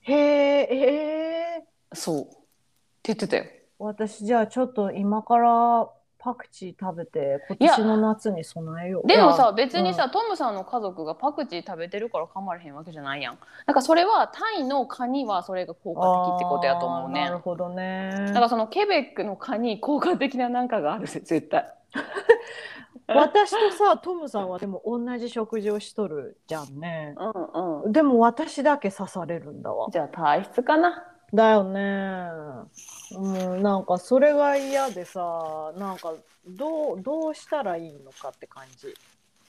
[0.00, 2.22] へえへえそう。
[2.22, 2.34] って
[3.02, 3.44] 言ってたよ。
[3.78, 9.06] 私じゃあちょっと今からパクチー食べて今年の夏に備えよう。
[9.06, 13.38] でもさ別にさ、トムさんの家族がパクチー食べてるから噛まれへんわけじゃないやん。
[13.66, 18.24] なんかそれはタイの蚊にはそれが効果的ってことやと思うねなるほどね。
[18.28, 21.70] だからそのケベックの蚊に効果的ななんかがあるぜ絶対
[23.08, 27.14] 私とさトムさんはでも同じ食事をしとるじゃんね。
[27.18, 27.92] うんうん。
[27.92, 29.88] でも私だけ刺されるんだわ。
[29.90, 31.04] じゃあ体質かな。
[31.32, 31.80] だよね。
[33.16, 36.14] うんなんかそれが嫌でさなんか
[36.46, 38.94] どうどうしたらいいのかって感じ。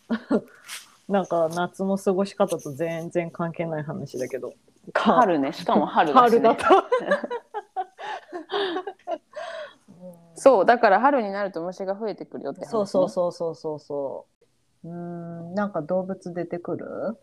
[1.07, 4.53] なんか夏の過ごし方と全然関係ない話だけど。
[4.93, 5.13] か。
[5.15, 5.51] 春ね。
[5.53, 6.89] しかも春だし、ね、春だった
[10.35, 14.27] そうだから春になると虫が増えてくるよって話、ね、そうそうそうそうそうそ
[14.83, 14.89] う。
[14.89, 17.17] うんなんか動物出てくる？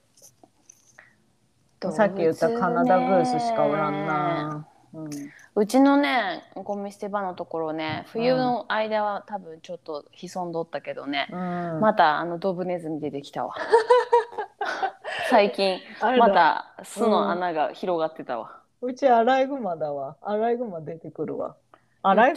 [1.93, 5.11] さっき言ったカナダグースしかおらんな、うん、
[5.55, 11.81] うちのねゴミ捨て場のところね冬の間は多分ちょっと潜んどったけどね、うん。
[11.81, 13.55] またあのドブネズミ出てきたわ。
[15.31, 15.81] 最近
[16.19, 20.17] また巣の穴が広がってたわ、うちアライグマだわ。
[20.23, 21.57] アライグマ出てくるわ。
[22.03, 22.35] アライ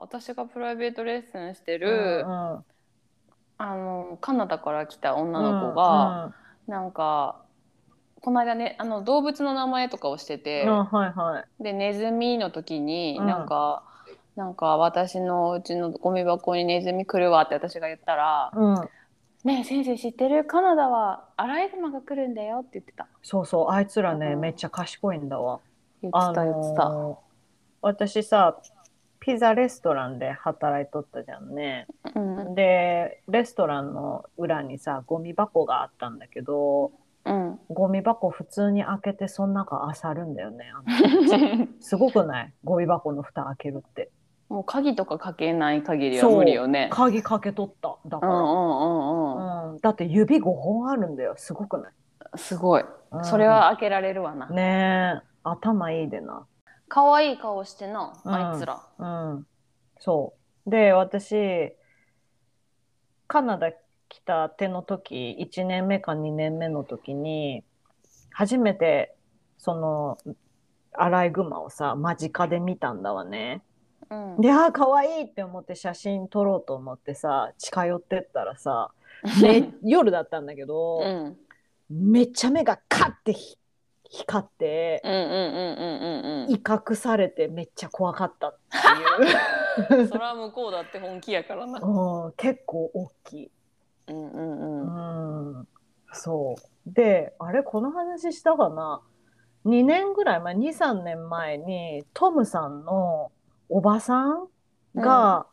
[0.00, 2.64] 私がプライベートレッスンしてる、うんうん。
[3.58, 6.34] あのカナダから来た女の子が、
[6.66, 7.36] なんか
[8.20, 11.62] この間ねあの動物の名前とかをしてて、うんうんはいはい。
[11.62, 13.26] でネズミの時にうん。
[13.26, 13.84] なんか、
[14.34, 18.88] なんか私のうちのゴミ箱にネズミ来るわって私が言ったらうん。
[19.44, 20.44] 「ねえ先生知ってる？
[20.44, 23.06] カナダはアライグマが来るんだよ」って言ってた。
[23.22, 24.40] そうそう、あいつらね、うん。
[24.40, 25.60] めっちゃ賢いんだわ。
[26.02, 26.90] 言ってた言ってた、
[27.86, 28.56] 私さ、
[29.20, 31.86] ピザレストランで働いとったじゃんね。
[32.16, 36.90] うんで、レストランの裏にさ、ゴミ箱があったんだけど、
[37.24, 40.72] うんゴミ箱普通に開けてその中漁るんだよね。
[41.80, 42.52] すごくない？
[42.64, 44.10] ゴミ箱の蓋開けるって。
[44.48, 47.96] もう鍵とかかけない限りは無理よね鍵かけとった。
[48.06, 48.32] だから。
[48.32, 51.34] うんうんうんだって指5本あるんだよ。
[51.36, 51.92] すごくない、
[52.36, 55.26] すごいうんそれは開けられるわな、ねえ。
[55.44, 56.46] 頭いいでな。
[56.88, 59.04] 可愛い顔してなうんあいつらう
[59.38, 59.46] ん。
[59.98, 60.34] そ
[60.66, 60.70] う。
[60.70, 61.74] で、私、
[63.26, 63.72] カナダ
[64.08, 67.64] 来たての時、1年目か2年目の時に、
[68.30, 69.14] 初めて、
[69.58, 70.18] その、
[70.92, 73.62] アライグマをさ、間近で見たんだわね。
[74.10, 78.92] うんで、あー、かわいいって思って写真撮ろうと思ってさ、近寄ってったらさ、
[79.42, 81.38] め夜だったんだけど、うん
[81.88, 83.56] めっちゃ目がカッてひ
[84.10, 85.30] 光って、うんうんうん
[85.74, 88.76] うんうん威嚇されてめっちゃ怖かったって
[89.96, 90.08] いう。
[90.08, 91.80] それは向こうだって本気やからな。
[91.80, 93.50] うん、結構大きい。
[94.08, 95.60] うんうんううん。
[95.60, 95.68] ん、
[96.12, 96.54] そ
[96.86, 96.92] う。
[96.92, 99.02] で、あれ、この話したかな
[99.64, 103.32] ?2 年ぐらい前、2、3年前に、トムさんの
[103.68, 104.48] おばさん
[104.94, 105.46] が、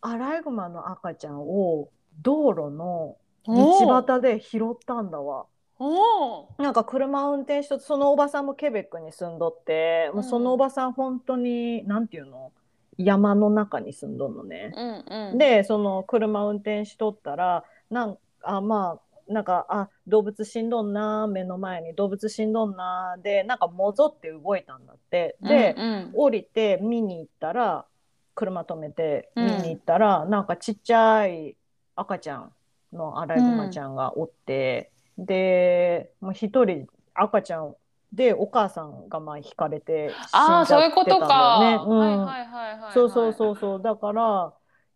[0.00, 1.88] アライグマの赤ちゃんを
[2.22, 5.46] 道路の道端で拾ったんだわ。
[5.78, 6.48] おお。
[6.58, 12.52] なんか車を運転しとそのおばさんもケベックに住んどって、もうそのおばさん本当になんていうの？
[12.98, 14.72] 山の中に住んどんのね。
[14.74, 15.38] うんうん。
[15.38, 18.98] でその車運転しとったらなんあま
[19.28, 27.84] あなんかあ動物死んどんな目の前に動物死んどんなでなんかもぞって動いたんだってで、うんうん降りて見に行ったら
[28.34, 31.56] 車止めてうん見に行ったら、なんかちっちゃい
[31.96, 32.52] 赤ちゃん
[32.92, 37.74] のアライグマちゃんがおって、でもう一人赤ちゃん
[38.12, 42.92] でお母さんがまあ引かれてああ、死んじゃそういうことってたんいはいはいはい。
[42.92, 44.52] そうそうそうそうだから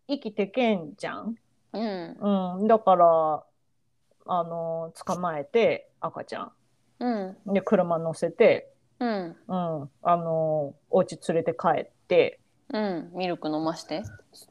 [0.07, 1.35] 生きてけんじゃん。
[1.73, 1.79] う。
[1.79, 2.57] うん。
[2.59, 3.43] うん、だから
[4.27, 6.51] あの捕まえて赤ちゃん
[6.99, 7.53] うん。
[7.53, 9.35] で車乗せて、うん。
[9.47, 9.55] う
[9.85, 12.39] ん、あのお家連れて帰って。
[12.73, 13.11] うん。
[13.13, 14.03] ミルク飲まして。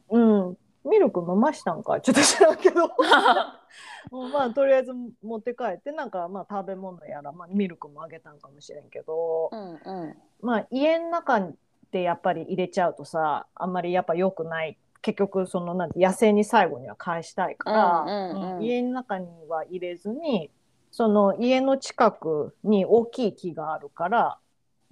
[0.09, 2.89] うん、ミルク飲ましたんかちょっと知らんけど
[4.11, 10.17] もうまあとりあえず持って帰ってなんかまあ食べ物やら、まあ、ミルクもあげたんかもしれんけど、うんうん。
[10.41, 11.51] まあ家の中
[11.91, 20.51] でやっぱり入れちゃうとさあんまりやっぱ良くない結局そのなんて野生に最後には返したいから、うんうんうんうん家の中には入れずに
[20.91, 24.37] その家の近くに大きい木があるから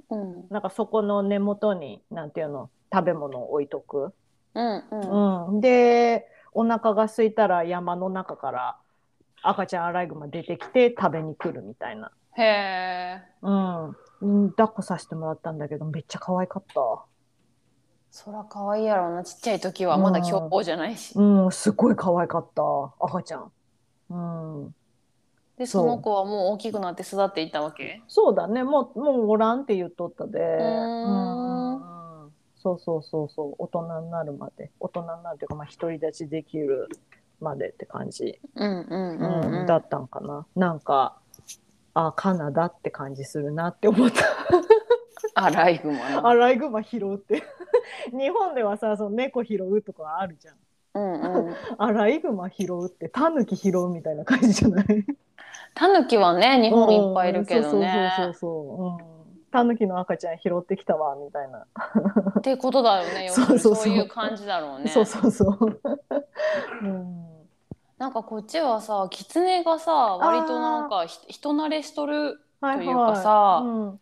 [0.10, 0.48] うん。
[0.50, 4.14] なんかそこの根元になんていうの食べ物を置いとく。
[4.90, 5.48] うんうん。
[5.48, 8.78] うん、でお腹が空いたら山の中から
[9.42, 13.22] 赤ちゃんアライグマ出てきて食べに来るみたいな、へえ。
[13.42, 13.96] うん。
[14.22, 17.06] うん、抱っこさせてもらったんだけどめっちゃ可愛かった。
[18.12, 19.24] そら可愛いやろうな。
[19.24, 21.14] ちっちゃい時はまだ凶暴じゃないし。
[21.16, 22.64] うんすごい可愛かった。
[23.00, 23.52] 赤ちゃん。
[24.10, 24.16] う
[24.68, 24.76] ん。
[25.58, 28.02] で、その子はもう大きくなって育っていったわけ？
[28.08, 28.64] そうだね。
[28.64, 30.40] もうもうおらんって言っとったで。
[30.40, 31.99] うん
[32.62, 36.90] そうそうそうそう大人になるまで大人になるというかまあ独り立ちできる
[37.40, 39.60] までって感じうんうんうんうん。
[39.62, 40.46] うんだったんかな。
[40.58, 41.18] なんか、
[41.94, 44.26] あ、カナダって感じするなって思った。
[45.36, 46.20] アライグマな。
[46.28, 47.44] アライグマ拾うって。
[48.12, 50.56] 日本ではさ、その猫拾うとかあるじゃん。
[50.96, 51.56] うんうん。
[51.78, 55.06] アライグマ拾うって、タヌキ拾うみたいな感じじゃない？
[55.76, 58.12] タヌキはね、日本いっぱいいるけどね。
[58.18, 59.04] うんそうそうそうそう。
[59.04, 59.09] うん
[59.52, 61.66] タヌキの赤ちゃん拾ってきたわみたいな。
[62.40, 63.30] ってことだよね。
[63.34, 64.90] そうそうそうそういう感じだろうね。
[64.90, 65.82] そうそうそう。
[66.82, 67.26] うん、
[67.98, 72.42] なんかこっちはさ、キツネがさ、割となんかひ人慣れしとる。
[72.62, 74.00] はいというかさうん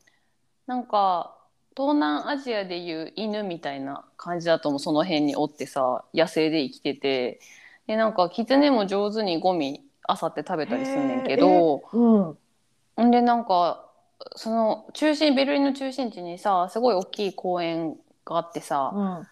[0.66, 1.38] なんか
[1.78, 4.80] 東南アジアでいう犬みたいな感じだと思う。
[4.80, 7.40] その辺におってさ、野生で生きてて。
[7.86, 13.87] で、なんかキツネも上手にゴミあさって食べたりすんねんけど、うん、んでなんか
[14.36, 19.28] その中心ベルリンの中心地にさすごい大きい公園があってさ、うん、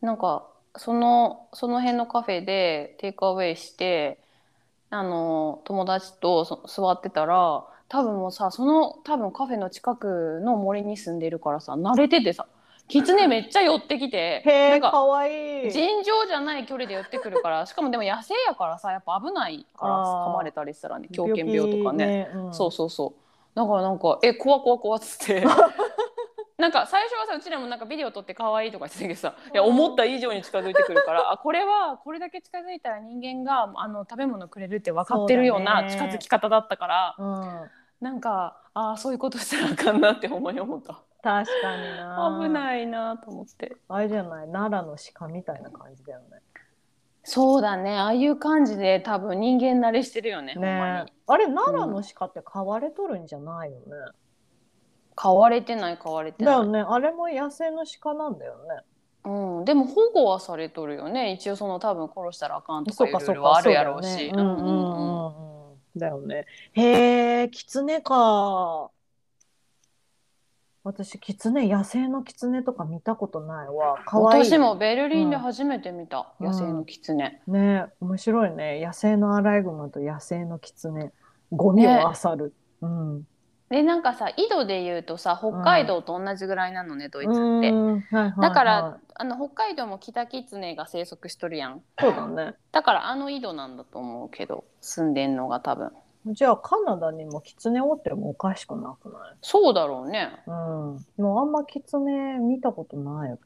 [0.00, 0.46] なんか
[0.76, 4.18] そのその辺のカフェでテイクアウェイして
[4.90, 12.46] あの友達とそ座ってたら多分もうさその多分カフェの近くの森に住んでるからさ慣れててさ
[12.88, 15.70] キツネめっちゃ寄ってきてなんかかわいい。
[15.70, 22.28] 尋常じゃない距離で寄ってくるから しかもでも野生やからさやっぱ危ないから噛まれたりしたらね狂犬病とかね。
[22.30, 22.54] 病気うん。
[22.54, 23.21] そうそうそう
[23.54, 25.44] だからなんか「え怖怖怖」っつって
[26.58, 37.70] なんか最初はさうちらもなんかビデオ撮って可愛いとか言ってたけどさいや思った以上に近づいてくるからあこれはこれだけ近づいたら人間があの食べ物くれるって分かってるような近づき方だったから、うん。
[38.02, 42.40] なんかああそういうことしたらあかんなってほんまに思った確かにな。
[42.42, 46.40] 危ないなと思ってあれじゃない、奈良の鹿みたいな感じだよね。
[47.24, 47.96] そうだね。
[47.96, 51.04] ああいう感じで多分人間慣れしてるよねね。
[51.06, 51.12] に。
[51.26, 53.84] あれ、奈良の鹿って飼われとるんじゃないよね。
[55.14, 56.54] 飼われてない飼われてない。
[56.54, 58.84] だよね、あれも野生の鹿なんだよね。
[59.24, 61.32] うん、でも保護はされとるよね。
[61.32, 64.08] 一応その多分殺したらあかんとかそいうルーかそうか、ルはあるやろうし。
[64.08, 64.42] そうだよね。
[64.42, 65.98] うんうんうんうん。
[65.98, 66.46] だよね。
[66.72, 68.90] へえ、キツネか。
[70.84, 73.98] 私、キツネ、野生のキツネとか見たことないわ。
[74.04, 74.44] かわいい。
[74.44, 78.84] 私もベルリンで初めて見た、うん野生のキツネ、ね面白いね。
[78.84, 81.12] 野生のアライグマと野生のキツネ。
[81.52, 82.54] ゴミを漁る。
[82.80, 83.26] うん。
[83.72, 92.54] でなんかさ緯度で言うとさ北海道と同じぐらいなのね、ドイツって、はいはいだからあの北海道もキタキツネが生息しとるやんそうだね。
[92.70, 95.90] だからあの緯度なんだと思うけど住んでんのが多分
[96.26, 99.36] じゃあカナダにもキツネおってもおかしくなくない？
[99.42, 100.54] そうだろうねうん。
[101.18, 103.38] もうあんまキツネ見たことないよ。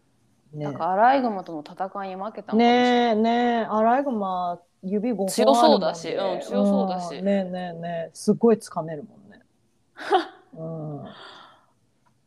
[0.52, 2.66] ねだからアライグマとの戦いに負けたのかもね
[3.10, 3.30] えね
[3.62, 9.42] えアライグマ指5本強そうだしあるもんねうん強そうだしんねえねえねえすごい掴めるもんね。
[10.54, 10.64] う
[11.04, 11.04] ん。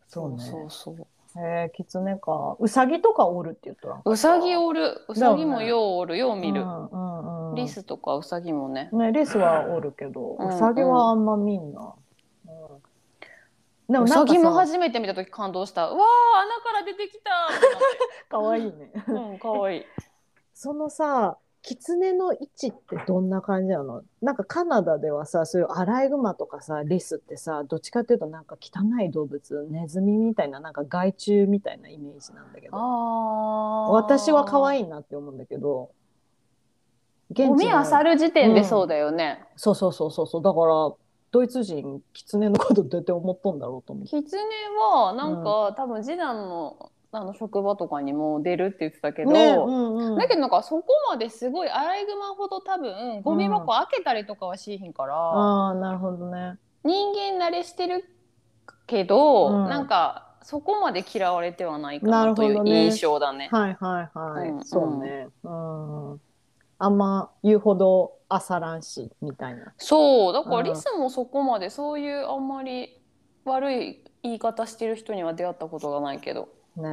[0.08, 0.40] そうね。
[0.40, 2.56] そうそうえー、キツネか。
[2.60, 4.02] ウサギとかおるって言ったら。
[4.04, 8.90] うさぎおるうさぎもだようおるよう見る、うんうんうん、リスとかうさぎもね。
[8.92, 10.48] ね、リスはおるけど、うん。
[10.48, 11.94] ウサギはあんま見んな。
[12.48, 12.50] う
[13.92, 15.88] ん、でうさぎもは初めて見た時感動した。
[15.90, 18.92] うわー穴から出てきたってかわいいね。
[19.08, 19.40] うん。
[19.40, 19.86] かわいい。
[20.54, 24.02] そのさ、キツネの位置ってどんな感じなの？
[24.22, 35.99] なんかカナダではさ、そういうアライグマとかさ、リスってさ、どっちかっていうとなんか汚い動物、ネズミみたいな、なんか害虫みたいなイメージなんだけど、あ私は可い愛いなって思うんだけど、現
[37.32, 40.92] ゴミの漁る時点でそうだよね、そうそうそうそうそう、だから、
[41.32, 44.10] ドイツ人、キツネのことどうやって思っとんだろうと思って。
[44.10, 44.42] キツネ
[44.94, 56.60] はなんか、多分次男のあの職場とかにも出るって言ってたけど、ねうんうん、だけどなんかそこまですごいアライグマほど多分ゴミ箱開けたりとかはしひんから、ああ、なるほどね。
[56.84, 58.06] 人間慣れしてる
[58.86, 63.50] けど、うんなんかそこまで嫌われてはないかななという印象だね。
[63.52, 64.50] はいはいはい。
[64.50, 65.28] うんそうね。
[65.44, 65.50] う
[66.16, 66.22] ん。
[66.80, 69.74] あんま言うほどあさらんし、みたいな。
[69.78, 73.00] そうだからうんリスもそこまでそういうあんまり
[73.46, 76.84] 悪い言い方してる人には出会ったことがないけど、ね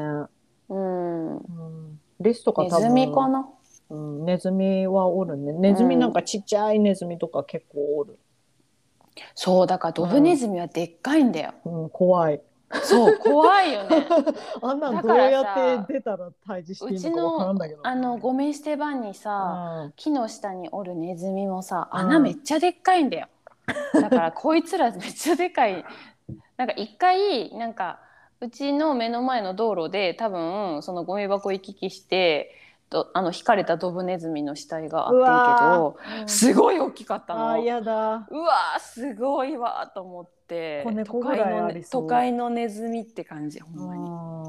[0.69, 2.01] うん、うん。
[2.21, 2.95] リスとかネズ多分。
[2.95, 3.49] ミかな？
[3.91, 4.25] うん。
[4.25, 5.53] ネズミはおるね。
[5.53, 8.19] ネズミなんかちっちゃいネズミとか結構おる。
[9.35, 11.55] そうだからドブネズミはでっかいんだよ。
[11.65, 12.41] うん、怖い。
[12.83, 14.07] そう怖いよね。
[14.61, 17.81] あんなんどうやって出たら退治していいうちのかわからんのだけど。
[17.85, 23.29] あのゴミ捨て場にさ、うん木の下におるネズミもさうん穴めっちゃでっかいんだよ、
[23.95, 25.85] だからこいつらめっちゃでかい
[26.57, 28.01] なんか一回なんか
[28.41, 32.55] うちの目の前の道路で多分そのゴミ箱行き来して
[32.89, 37.51] とあの引かれたドブネズミの死体があってんけどうんすごい大きかったの。
[37.53, 38.27] あー、やだ。
[38.31, 44.03] うわーすごいわーと思って都会の、都会のネズミって感じほんまに。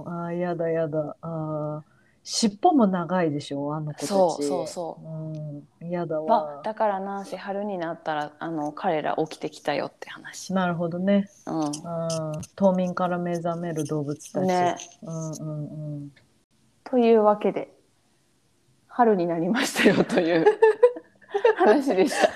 [0.08, 1.16] ああー、やだやだ。
[1.22, 1.98] あー
[2.30, 4.08] 尻尾も長いでしょ、あの子たち。
[4.08, 6.62] そうそうそううん、やだまわ。
[6.62, 10.54] だからなんせ春になったらあの彼ら起きてきたよって話。
[10.54, 11.30] なるほどね。
[11.46, 11.72] うんうん、
[12.58, 14.46] 冬眠から目覚める動物たち。
[14.46, 16.12] ね、うんうんうん。
[16.84, 17.74] というわけで
[18.98, 20.60] 春になりましたよという
[21.56, 22.30] 話でした。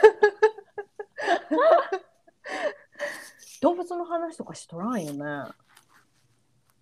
[3.63, 5.51] 動物の話とかしとらんよね。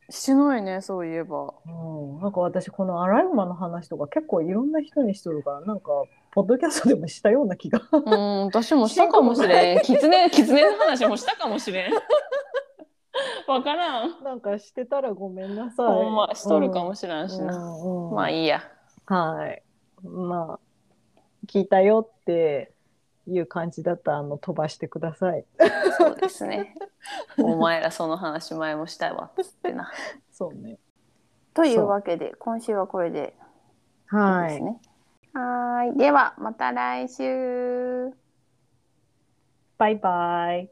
[0.09, 1.53] しないねそういえば。
[1.65, 1.71] う
[2.17, 5.91] ん、なんか私このアライグマの話とか結構いろんな人にしとるからなんか
[6.31, 9.81] ポッドキャストでもしたような気がうん私もしたかも しれん。
[9.81, 11.93] キツネキツネの話もしたかもしれん。
[13.47, 14.23] わからん。
[14.25, 15.87] なんかしてたらごめんなさい。
[15.87, 17.55] ほんましとるかもしれんしな。
[17.55, 18.61] うんうんまあいいや。
[19.05, 19.63] はい。
[20.03, 20.59] まあ
[21.47, 22.71] 聞いたよって
[23.27, 25.45] いう感じだったらあの飛ばしてください。
[25.97, 26.75] そうですね。
[27.37, 29.91] お前らその話前もしたいわっつってな。
[30.31, 30.77] そうね。
[31.53, 33.35] というわけで今週はこれで
[34.11, 34.49] いいはい。
[34.49, 34.81] ですね。
[35.33, 35.97] はーい。
[35.97, 38.11] ではまた来週。
[39.77, 40.67] バイバイ。